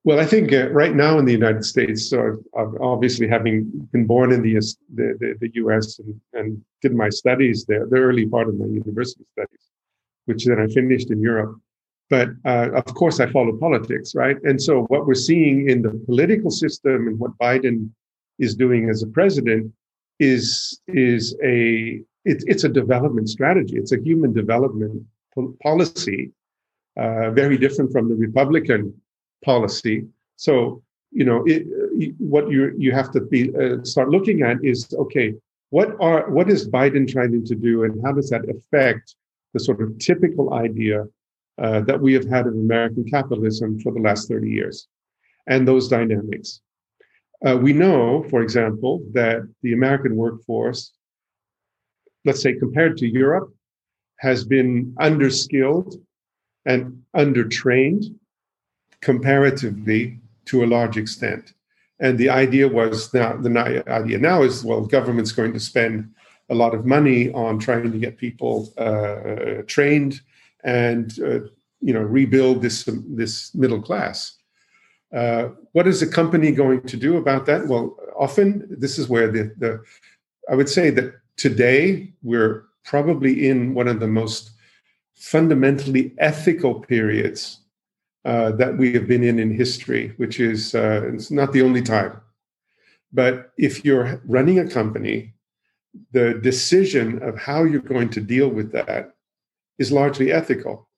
Well, 0.09 0.21
I 0.21 0.25
think 0.25 0.55
uh, 0.55 0.71
right 0.71 0.95
now 0.95 1.19
in 1.19 1.27
the 1.27 1.33
United 1.33 1.67
States, 1.67 2.09
so 2.09 2.39
I've 2.57 2.75
obviously 2.81 3.29
having 3.29 3.65
been 3.93 4.07
born 4.07 4.33
in 4.33 4.41
the 4.41 4.55
the, 4.95 5.07
the, 5.21 5.35
the 5.39 5.51
U.S. 5.57 5.99
And, 5.99 6.19
and, 6.33 6.65
did 6.81 6.95
my 6.95 7.11
studies 7.11 7.67
there, 7.67 7.85
the 7.85 7.99
early 7.99 8.25
part 8.25 8.49
of 8.49 8.55
my 8.55 8.65
university 8.65 9.27
studies, 9.33 9.65
which 10.25 10.47
then 10.47 10.61
I 10.61 10.67
finished 10.69 11.11
in 11.11 11.21
Europe. 11.21 11.59
But 12.09 12.29
uh, 12.47 12.71
of 12.73 12.87
course, 12.95 13.21
I 13.21 13.27
follow 13.27 13.53
politics, 13.59 14.15
right? 14.15 14.39
And 14.45 14.63
so, 14.63 14.85
what 14.85 15.07
we're 15.07 15.27
seeing 15.31 15.69
in 15.69 15.83
the 15.83 15.93
political 16.07 16.51
system 16.51 17.07
and 17.09 17.19
what 17.19 17.37
Biden 17.37 17.91
is 18.39 18.55
doing 18.55 18.89
as 18.89 19.03
a 19.03 19.09
president 19.09 19.71
is 20.21 20.81
is 20.89 21.37
a 21.45 22.01
it, 22.25 22.39
it's 22.47 22.65
a 22.65 22.71
development 22.71 23.29
strategy. 23.29 23.77
It's 23.77 23.93
a 23.93 24.01
human 24.01 24.33
development 24.33 25.03
policy, 25.63 26.33
uh, 26.97 27.31
very 27.33 27.59
different 27.59 27.93
from 27.93 28.09
the 28.09 28.15
Republican 28.15 28.95
policy. 29.45 30.07
So, 30.37 30.83
you 31.11 31.25
know, 31.25 31.43
it, 31.47 31.67
what 32.19 32.51
you 32.51 32.75
you 32.77 32.93
have 32.93 33.11
to 33.13 33.21
be 33.21 33.55
uh, 33.57 33.83
start 33.85 34.11
looking 34.11 34.43
at 34.43 34.59
is 34.63 34.93
okay, 34.95 35.35
what 35.71 35.97
are 36.01 36.31
what 36.31 36.51
is 36.51 36.69
Biden 36.69 37.11
trying 37.11 37.45
to 37.45 37.55
do, 37.55 37.85
and 37.85 38.01
how 38.05 38.13
does 38.13 38.31
that 38.31 38.49
affect 38.49 39.15
the 39.55 39.61
sort 39.61 39.81
of 39.81 39.99
typical 39.99 40.55
idea 40.55 41.07
uh, 41.59 41.81
that 41.81 42.01
we 42.01 42.13
have 42.13 42.29
had 42.29 42.47
of 42.47 42.55
American 42.55 43.05
capitalism 43.05 43.81
for 43.81 43.93
the 43.93 44.01
last 44.01 44.29
30 44.29 44.49
years 44.49 44.87
and 45.49 45.67
those 45.67 45.89
dynamics. 45.89 46.61
Uh, 47.45 47.57
we 47.57 47.73
know, 47.73 48.25
for 48.31 48.43
example, 48.43 49.03
that 49.13 49.43
the 49.63 49.73
American 49.73 50.17
workforce, 50.17 50.93
let's 52.25 52.43
say 52.43 52.55
compared 52.55 52.97
to 52.99 53.09
Europe, 53.09 53.53
has 54.19 54.45
been 54.45 54.93
underskilled 55.01 55.95
and 56.67 57.03
undertrained 57.17 58.05
comparatively 59.01 60.19
to 60.47 60.65
a 60.65 60.67
large 60.67 60.97
extent. 60.97 61.53
And 62.01 62.17
the 62.19 62.31
idea 62.31 62.69
was 62.69 63.13
now 63.13 63.37
the 63.37 63.85
idea 63.89 64.19
now 64.19 64.43
is 64.43 64.65
well, 64.65 64.83
government's 64.83 65.33
going 65.33 65.53
to 65.53 65.61
spend 65.61 66.13
a 66.49 66.55
lot 66.55 66.75
of 66.75 66.87
money 66.87 67.31
on 67.33 67.59
trying 67.59 67.91
to 67.93 67.99
get 67.99 68.17
people 68.17 68.73
uh, 68.79 69.63
trained 69.67 70.21
and 70.65 71.19
uh, 71.21 71.41
you 71.81 71.93
know 71.93 72.01
rebuild 72.01 72.63
this 72.63 72.89
this 73.09 73.55
middle 73.55 73.83
class. 73.83 74.37
Uh, 75.15 75.49
what 75.73 75.87
is 75.87 76.03
a 76.03 76.07
company 76.07 76.53
going 76.53 76.83
to 76.83 76.97
do 76.97 77.17
about 77.17 77.47
that? 77.47 77.67
Well, 77.67 77.97
often 78.17 78.67
this 78.69 78.99
is 78.99 79.09
where 79.09 79.31
the, 79.31 79.53
the 79.57 79.83
I 80.51 80.55
would 80.55 80.69
say 80.69 80.91
that 80.91 81.15
today 81.37 82.13
we're 82.23 82.65
probably 82.85 83.49
in 83.49 83.75
one 83.75 83.89
of 83.89 84.01
the 84.01 84.09
most 84.09 84.51
fundamentally 85.15 86.15
ethical 86.19 86.81
periods 86.81 87.61
uh, 88.29 88.53
that 88.53 88.77
we 88.77 88.93
have 88.93 89.09
been 89.09 89.25
in 89.25 89.39
in 89.39 89.51
history, 89.51 90.13
which 90.19 90.39
is 90.39 90.75
uh, 90.75 91.01
it's 91.15 91.31
not 91.31 91.51
the 91.53 91.63
only 91.63 91.81
time. 91.81 92.21
But 93.11 93.53
if 93.57 93.85
you're 93.87 94.21
running 94.27 94.59
a 94.59 94.69
company, 94.69 95.33
the 96.13 96.35
decision 96.35 97.23
of 97.23 97.39
how 97.39 97.65
you're 97.65 97.93
going 97.95 98.11
to 98.11 98.21
deal 98.21 98.51
with 98.51 98.71
that 98.73 99.15
is 99.79 99.91
largely 99.91 100.31
ethical. 100.31 100.89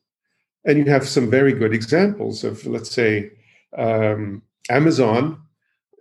And 0.65 0.77
you 0.77 0.87
have 0.87 1.07
some 1.07 1.31
very 1.31 1.53
good 1.53 1.73
examples 1.73 2.43
of, 2.43 2.67
let's 2.67 2.91
say, 2.91 3.31
um, 3.79 4.43
Amazon, 4.69 5.41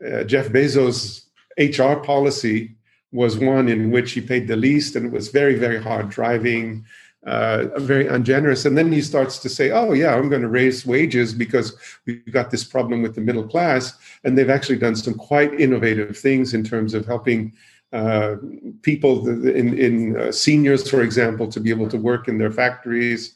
uh, 0.05 0.23
Jeff 0.23 0.47
Bezos' 0.47 1.25
HR 1.59 2.03
policy 2.03 2.75
was 3.11 3.37
one 3.37 3.67
in 3.69 3.91
which 3.91 4.13
he 4.13 4.21
paid 4.21 4.47
the 4.47 4.55
least 4.55 4.95
and 4.95 5.05
it 5.05 5.11
was 5.11 5.29
very, 5.29 5.55
very 5.55 5.81
hard 5.81 6.09
driving, 6.09 6.85
uh, 7.25 7.67
very 7.79 8.07
ungenerous. 8.07 8.65
And 8.65 8.77
then 8.77 8.91
he 8.91 9.01
starts 9.01 9.39
to 9.39 9.49
say, 9.49 9.71
oh, 9.71 9.93
yeah, 9.93 10.15
I'm 10.15 10.29
going 10.29 10.41
to 10.41 10.47
raise 10.47 10.85
wages 10.85 11.33
because 11.33 11.75
we've 12.05 12.31
got 12.31 12.49
this 12.49 12.63
problem 12.63 13.01
with 13.01 13.15
the 13.15 13.21
middle 13.21 13.47
class. 13.47 13.97
And 14.23 14.37
they've 14.37 14.49
actually 14.49 14.77
done 14.77 14.95
some 14.95 15.15
quite 15.15 15.53
innovative 15.59 16.17
things 16.17 16.53
in 16.53 16.63
terms 16.63 16.93
of 16.93 17.05
helping 17.05 17.53
uh, 17.91 18.35
people 18.83 19.27
in, 19.27 19.77
in 19.77 20.17
uh, 20.17 20.31
seniors, 20.31 20.89
for 20.89 21.01
example, 21.01 21.47
to 21.47 21.59
be 21.59 21.71
able 21.71 21.89
to 21.89 21.97
work 21.97 22.27
in 22.27 22.37
their 22.37 22.51
factories. 22.51 23.35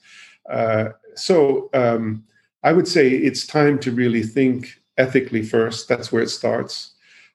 Uh, 0.49 0.89
so 1.15 1.69
um, 1.73 2.23
I 2.63 2.71
would 2.71 2.87
say 2.87 3.09
it's 3.09 3.45
time 3.45 3.79
to 3.79 3.91
really 3.91 4.23
think 4.23 4.79
ethically 4.97 5.43
first. 5.43 5.89
That's 5.89 6.11
where 6.11 6.23
it 6.23 6.29
starts. 6.29 6.92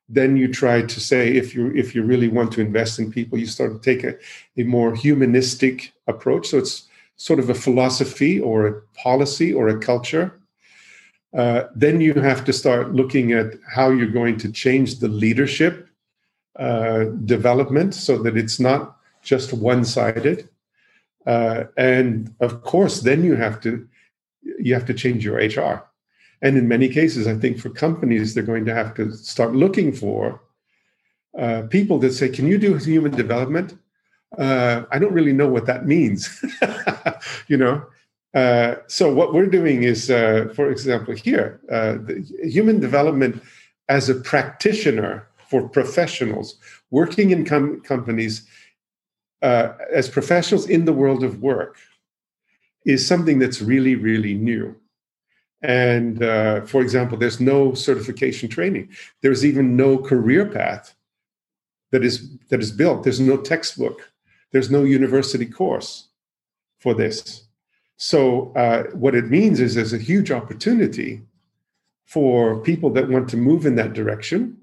Then 0.09 0.37
you 0.37 0.53
try 0.53 0.83
to 0.83 1.01
say 1.01 1.35
if 1.35 1.55
you 1.55 1.71
if 1.75 1.94
you 1.94 2.03
really 2.03 2.29
want 2.29 2.53
to 2.53 2.61
invest 2.61 2.99
in 2.99 3.12
people, 3.12 3.38
you 3.38 3.47
start 3.47 3.73
to 3.73 3.79
take 3.79 4.05
a, 4.05 4.16
a 4.57 4.64
more 4.64 4.94
humanistic 4.94 5.92
approach. 6.07 6.49
So 6.49 6.59
it's 6.59 6.88
sort 7.16 7.38
of 7.38 7.51
a 7.51 7.55
philosophy 7.55 8.40
or 8.40 8.66
a 8.66 8.81
policy 8.94 9.53
or 9.53 9.68
a 9.68 9.79
culture. 9.79 10.33
Uh, 11.37 11.64
then 11.75 12.01
you 12.01 12.14
have 12.14 12.44
to 12.44 12.53
start 12.53 12.94
looking 12.94 13.33
at 13.33 13.55
how 13.68 13.90
you're 13.90 14.07
going 14.07 14.38
to 14.38 14.51
change 14.51 15.01
the 15.01 15.09
leadership 15.09 15.88
uh, 16.59 17.05
development 17.25 17.94
so 17.94 18.23
that 18.23 18.37
it's 18.37 18.59
not 18.59 18.97
just 19.23 19.53
one-sided. 19.53 20.49
Uh, 21.27 21.64
and 21.77 22.35
of 22.40 22.62
course, 22.62 23.03
then 23.03 23.23
you 23.23 23.37
have 23.37 23.61
to 23.61 23.87
you 24.59 24.73
have 24.73 24.87
to 24.87 24.94
change 24.94 25.25
your 25.25 25.37
HR. 25.37 25.88
And 26.42 26.57
in 26.57 26.68
many 26.68 26.88
cases, 26.88 27.27
I 27.27 27.35
think 27.35 27.59
for 27.59 27.70
companies, 27.70 28.35
they're 28.35 28.42
going 28.42 28.64
to 28.66 28.74
have 28.74 28.94
to 28.94 29.12
start 29.12 29.55
looking 29.55 29.92
for 29.92 30.40
uh, 31.38 31.62
people 31.68 31.98
that 32.01 32.12
say, 32.12 32.29
"Can 32.29 32.46
you 32.46 32.59
do 32.59 32.74
human 32.74 33.12
development?" 33.12 33.77
Uh, 34.37 34.85
I 34.92 34.98
don't 34.98 35.12
really 35.12 35.33
know 35.33 35.48
what 35.48 35.66
that 35.66 35.87
means, 35.87 36.44
you 37.48 37.57
know. 37.57 37.85
Uh, 38.35 38.77
so 38.87 39.12
what 39.12 39.33
we're 39.33 39.46
doing 39.46 39.83
is, 39.83 40.11
uh, 40.11 40.48
for 40.55 40.70
example, 40.70 41.14
here, 41.14 41.61
uh, 41.72 41.96
human 42.42 42.79
development 42.79 43.42
as 43.88 44.09
a 44.09 44.14
practitioner 44.14 45.27
for 45.48 45.66
professionals 45.66 46.57
working 46.90 47.31
in 47.31 47.44
com- 47.44 47.81
companies 47.81 48.46
uh, 49.42 49.72
as 49.92 50.09
professionals 50.09 50.68
in 50.68 50.85
the 50.85 50.92
world 50.92 51.22
of 51.24 51.40
work 51.40 51.79
is 52.85 53.07
something 53.07 53.38
that's 53.38 53.62
really, 53.62 53.94
really 53.94 54.35
new. 54.35 54.74
And 55.62 56.23
uh, 56.23 56.62
for 56.62 56.81
example, 56.83 57.18
there's 57.18 57.40
no 57.40 57.75
certification 57.75 58.49
training. 58.49 58.90
There's 59.23 59.44
even 59.44 59.77
no 59.77 59.99
career 59.99 60.47
path 60.47 60.94
that 61.90 62.05
is 62.05 62.37
that 62.49 62.61
is 62.61 62.71
built. 62.71 63.03
There's 63.03 63.21
no 63.21 63.37
textbook. 63.37 64.11
There's 64.53 64.71
no 64.71 64.85
university 64.85 65.47
course 65.47 66.09
for 66.79 66.94
this. 66.94 67.44
So 67.97 68.53
uh, 68.55 68.85
what 68.92 69.16
it 69.16 69.27
means 69.27 69.59
is 69.59 69.75
there's 69.75 69.92
a 69.92 69.99
huge 69.99 70.31
opportunity 70.31 71.23
for 72.05 72.61
people 72.61 72.90
that 72.90 73.09
want 73.09 73.29
to 73.31 73.37
move 73.37 73.66
in 73.66 73.75
that 73.75 73.92
direction 73.92 74.57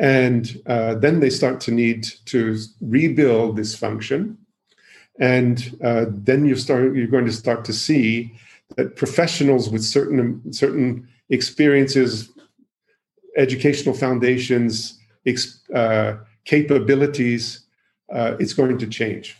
and 0.00 0.62
uh, 0.66 0.94
then 0.94 1.20
they 1.20 1.28
start 1.28 1.60
to 1.60 1.70
need 1.70 2.04
to 2.24 2.56
rebuild 2.80 3.56
this 3.56 3.76
function. 3.76 4.36
and 5.18 5.76
uh, 5.84 6.06
then 6.08 6.46
you 6.46 6.56
start 6.56 6.94
you're 6.96 7.14
going 7.16 7.26
to 7.26 7.32
start 7.44 7.64
to 7.64 7.72
see 7.72 8.32
that 8.76 8.96
professionals 8.96 9.68
with 9.68 9.82
certain 9.82 10.52
certain 10.52 11.08
experiences 11.28 12.30
educational 13.36 13.94
foundations 13.94 14.98
uh, 15.74 16.14
capabilities 16.44 17.66
uh, 18.12 18.36
it's 18.40 18.52
going 18.52 18.78
to 18.78 18.86
change 18.86 19.36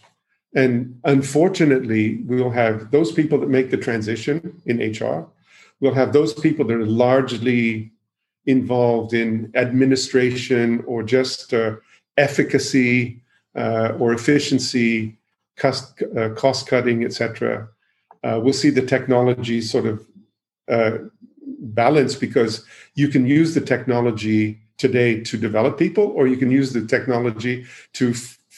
and 0.55 0.99
unfortunately 1.05 2.23
we'll 2.27 2.51
have 2.51 2.90
those 2.90 3.12
people 3.12 3.38
that 3.38 3.49
make 3.49 3.71
the 3.71 3.77
transition 3.77 4.61
in 4.66 4.79
hr 4.79 5.27
we'll 5.81 5.95
have 5.95 6.12
those 6.12 6.35
people 6.35 6.64
that 6.64 6.75
are 6.75 6.87
largely 6.87 7.90
involved 8.47 9.12
in 9.14 9.51
administration 9.55 10.83
or 10.87 11.03
just 11.03 11.53
uh, 11.53 11.77
efficacy 12.16 13.21
uh, 13.57 13.93
or 13.99 14.12
efficiency 14.12 15.16
cost, 15.57 16.03
uh, 16.16 16.31
cost 16.31 16.66
cutting, 16.66 17.05
etc. 17.05 17.69
Uh, 18.23 18.41
we'll 18.43 18.53
see 18.53 18.71
the 18.71 18.85
technology 18.85 19.61
sort 19.61 19.87
of 19.87 20.07
uh, 20.71 20.99
balance 21.61 22.15
because 22.15 22.65
you 22.95 23.09
can 23.09 23.27
use 23.27 23.55
the 23.55 23.61
technology 23.61 24.61
today 24.77 25.21
to 25.21 25.37
develop 25.37 25.79
people, 25.79 26.05
or 26.17 26.27
you 26.27 26.37
can 26.37 26.51
use 26.51 26.73
the 26.73 26.87
technology 26.87 27.65
to 27.95 28.15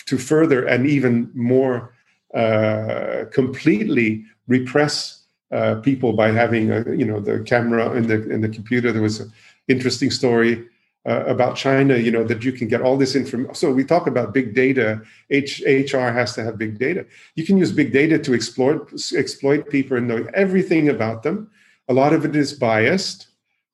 to 0.07 0.19
further 0.19 0.67
and 0.67 0.87
even 0.87 1.31
more 1.35 1.95
uh, 2.35 3.25
completely 3.33 4.25
repress 4.49 5.23
uh, 5.53 5.77
people 5.77 6.13
by 6.13 6.31
having 6.31 6.71
a, 6.71 6.79
you 6.95 7.05
know 7.05 7.21
the 7.21 7.41
camera 7.41 7.91
and 7.91 8.07
the 8.07 8.15
and 8.33 8.43
the 8.43 8.49
computer. 8.49 8.93
There 8.93 9.03
was 9.03 9.21
an 9.21 9.33
interesting 9.69 10.11
story 10.11 10.67
uh, 11.07 11.25
about 11.27 11.57
China, 11.57 11.97
you 11.97 12.11
know, 12.11 12.25
that 12.25 12.45
you 12.45 12.53
can 12.53 12.69
get 12.69 12.81
all 12.81 12.97
this 12.97 13.17
information. 13.17 13.55
So 13.55 13.73
we 13.73 13.85
talk 13.85 14.07
about 14.07 14.33
big 14.33 14.55
data. 14.55 15.03
H- 15.31 15.63
HR 15.67 16.11
has 16.11 16.35
to 16.35 16.45
have 16.45 16.59
big 16.59 16.79
data. 16.79 17.07
You 17.35 17.45
can 17.45 17.59
use 17.59 17.73
big 17.73 17.93
data 17.93 18.19
to 18.21 18.35
exploit 18.35 18.93
exploit 19.15 19.69
people 19.69 19.97
and 19.97 20.07
know 20.07 20.27
everything 20.35 20.89
about 20.89 21.23
them. 21.23 21.51
A 21.89 21.95
lot 21.95 22.13
of 22.13 22.25
it 22.25 22.37
is 22.37 22.53
biased, 22.53 23.29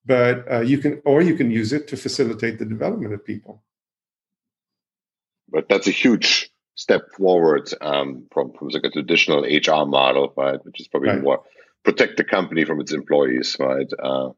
but 0.06 0.50
uh, 0.50 0.60
you 0.60 0.78
can, 0.78 1.02
or 1.04 1.20
you 1.20 1.36
can 1.36 1.50
use 1.50 1.72
it 1.72 1.86
to 1.88 1.96
facilitate 1.96 2.58
the 2.58 2.64
development 2.64 3.12
of 3.12 3.24
people. 3.24 3.62
But 5.50 5.68
that's 5.68 5.86
a 5.86 5.92
huge 5.92 6.50
step 6.76 7.12
forward 7.12 7.68
um, 7.80 8.26
from 8.32 8.52
from 8.52 8.68
like 8.68 8.84
a 8.84 8.90
traditional 8.90 9.42
HR 9.42 9.84
model, 9.86 10.32
right? 10.36 10.64
Which 10.64 10.80
is 10.80 10.88
probably 10.88 11.10
right. 11.10 11.22
more 11.22 11.42
protect 11.84 12.16
the 12.16 12.24
company 12.24 12.64
from 12.64 12.80
its 12.80 12.92
employees, 12.92 13.56
right? 13.58 13.90
Uh, 13.98 14.30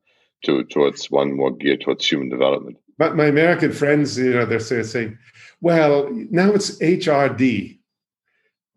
to 0.44 0.64
towards 0.64 1.11
one 1.11 1.37
more 1.37 1.50
geared 1.50 1.83
towards 1.83 2.07
human 2.07 2.29
development. 2.29 2.79
But 2.98 3.16
my 3.16 3.26
American 3.26 3.72
friends, 3.72 4.18
you 4.18 4.35
know, 4.35 4.46
they're 4.46 4.61
saying, 4.61 5.18
"Well, 5.61 6.09
now 6.31 6.53
it's 6.53 6.79
HRD." 6.79 7.79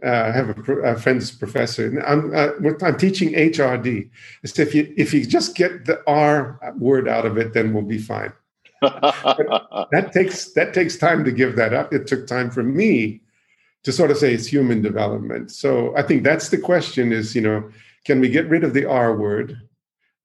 Uh, 0.03 0.09
I 0.09 0.31
have 0.31 0.49
a, 0.49 0.73
a 0.81 0.97
friend's 0.97 1.31
professor. 1.31 1.87
And 1.87 2.03
I'm 2.03 2.35
uh, 2.35 2.71
I'm 2.81 2.97
teaching 2.97 3.33
HRD. 3.33 4.09
I 4.43 4.47
said, 4.47 4.67
if 4.67 4.75
you 4.75 4.93
if 4.97 5.13
you 5.13 5.25
just 5.25 5.55
get 5.55 5.85
the 5.85 6.01
R 6.07 6.59
word 6.77 7.07
out 7.07 7.25
of 7.25 7.37
it, 7.37 7.53
then 7.53 7.73
we'll 7.73 7.83
be 7.83 7.99
fine. 7.99 8.33
that 8.81 10.11
takes 10.13 10.51
that 10.53 10.73
takes 10.73 10.97
time 10.97 11.23
to 11.23 11.31
give 11.31 11.55
that 11.55 11.73
up. 11.73 11.93
It 11.93 12.05
took 12.05 12.27
time 12.27 12.51
for 12.51 12.63
me 12.63 13.21
to 13.83 13.91
sort 13.93 14.11
of 14.11 14.17
say 14.17 14.33
it's 14.33 14.47
human 14.47 14.81
development. 14.81 15.51
So 15.51 15.95
I 15.95 16.01
think 16.01 16.23
that's 16.23 16.49
the 16.49 16.57
question: 16.57 17.13
is 17.13 17.33
you 17.33 17.41
know, 17.41 17.69
can 18.03 18.19
we 18.19 18.27
get 18.27 18.49
rid 18.49 18.65
of 18.65 18.73
the 18.73 18.85
R 18.85 19.15
word 19.15 19.57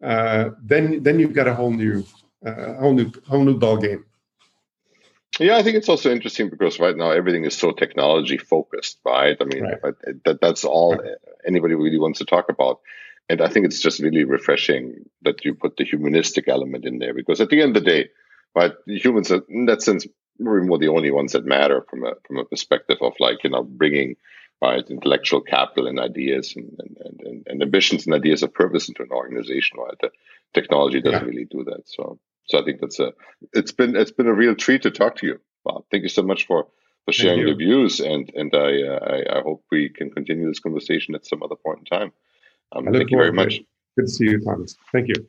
uh, 0.03 0.51
then 0.63 1.03
then 1.03 1.19
you've 1.19 1.35
got 1.35 1.49
a 1.49 1.55
whole 1.55 1.71
new 1.71 2.05
uh, 2.45 2.75
whole 2.75 2.95
new 2.95 3.13
whole 3.27 3.45
new 3.45 3.59
ball 3.59 3.77
game. 3.77 4.05
Yeah, 5.39 5.57
I 5.57 5.63
think 5.63 5.77
it's 5.77 5.89
also 5.89 6.11
interesting 6.11 6.51
because 6.51 6.81
right 6.81 6.97
now 6.97 7.11
everything 7.11 7.45
is 7.45 7.57
so 7.57 7.71
technology 7.71 8.39
focused, 8.39 8.99
right? 9.05 9.37
I 9.41 9.45
mean, 9.45 9.63
right. 9.63 9.95
that 10.25 10.41
that's 10.41 10.65
all 10.65 11.01
anybody 11.47 11.75
really 11.75 11.99
wants 11.99 12.19
to 12.19 12.25
talk 12.25 12.49
about. 12.49 12.81
And 13.29 13.41
I 13.41 13.49
think 13.49 13.67
it's 13.67 13.81
just 13.81 14.01
really 14.01 14.25
refreshing 14.25 15.05
that 15.23 15.45
you 15.45 15.55
put 15.55 15.77
the 15.77 15.85
humanistic 15.85 16.49
element 16.49 16.85
in 16.87 16.99
there 16.99 17.15
because 17.15 17.41
at 17.41 17.51
the 17.51 17.61
end 17.61 17.77
of 17.77 17.85
the 17.85 17.91
day, 17.91 18.09
right, 18.55 18.73
humans 18.87 19.31
are, 19.31 19.43
in 19.49 19.67
that 19.67 19.83
sense, 19.83 20.07
we're 20.39 20.63
more 20.63 20.79
the 20.79 20.89
only 20.89 21.11
ones 21.11 21.33
that 21.33 21.45
matter 21.45 21.85
from 21.91 22.05
a 22.05 22.15
from 22.27 22.39
a 22.39 22.45
perspective 22.45 22.99
of 23.01 23.13
like 23.19 23.45
you 23.45 23.51
know 23.51 23.63
bringing 23.63 24.17
right? 24.63 24.85
Intellectual 24.89 25.41
capital 25.41 25.87
and 25.87 26.01
ideas 26.01 26.55
and, 26.57 26.71
and, 26.79 27.21
and, 27.25 27.47
and 27.47 27.63
ambitions 27.63 28.07
and 28.07 28.15
ideas 28.15 28.43
of 28.43 28.53
purpose 28.53 28.89
into 28.89 29.03
an 29.03 29.11
organization, 29.11 29.79
right? 29.79 29.95
The 30.01 30.11
technology 30.55 31.01
doesn't 31.01 31.21
yeah. 31.21 31.27
really 31.27 31.45
do 31.45 31.65
that. 31.65 31.83
So, 31.87 32.19
so 32.49 32.61
I 32.61 32.65
think 32.65 32.81
that's 32.81 32.99
a, 32.99 33.13
it's 33.53 33.73
been, 33.73 33.95
it's 33.97 34.11
been 34.11 34.27
a 34.27 34.35
real 34.35 34.55
treat 34.55 34.83
to 34.83 34.91
talk 34.91 35.17
to 35.17 35.27
you. 35.27 35.41
Bob. 35.65 35.85
Thank 35.91 36.03
you 36.03 36.09
so 36.09 36.23
much 36.23 36.47
for, 36.47 36.67
for 37.05 37.13
sharing 37.13 37.41
your 37.41 37.57
views. 37.57 38.01
And, 38.01 38.31
and 38.35 38.55
I, 38.55 38.83
uh, 38.83 38.99
I, 39.03 39.39
I, 39.39 39.43
hope 39.43 39.65
we 39.71 39.89
can 39.89 40.11
continue 40.11 40.49
this 40.49 40.61
conversation 40.61 41.15
at 41.15 41.27
some 41.27 41.43
other 41.43 41.57
point 41.57 41.81
in 41.81 41.85
time. 41.85 42.13
Um, 42.73 42.93
thank 42.93 43.11
you 43.11 43.19
very 43.19 43.33
much. 43.33 43.61
Good 43.97 44.07
to 44.07 44.09
see 44.09 44.25
you, 44.25 44.41
Thomas. 44.41 44.77
Thank 44.93 45.09
you. 45.09 45.29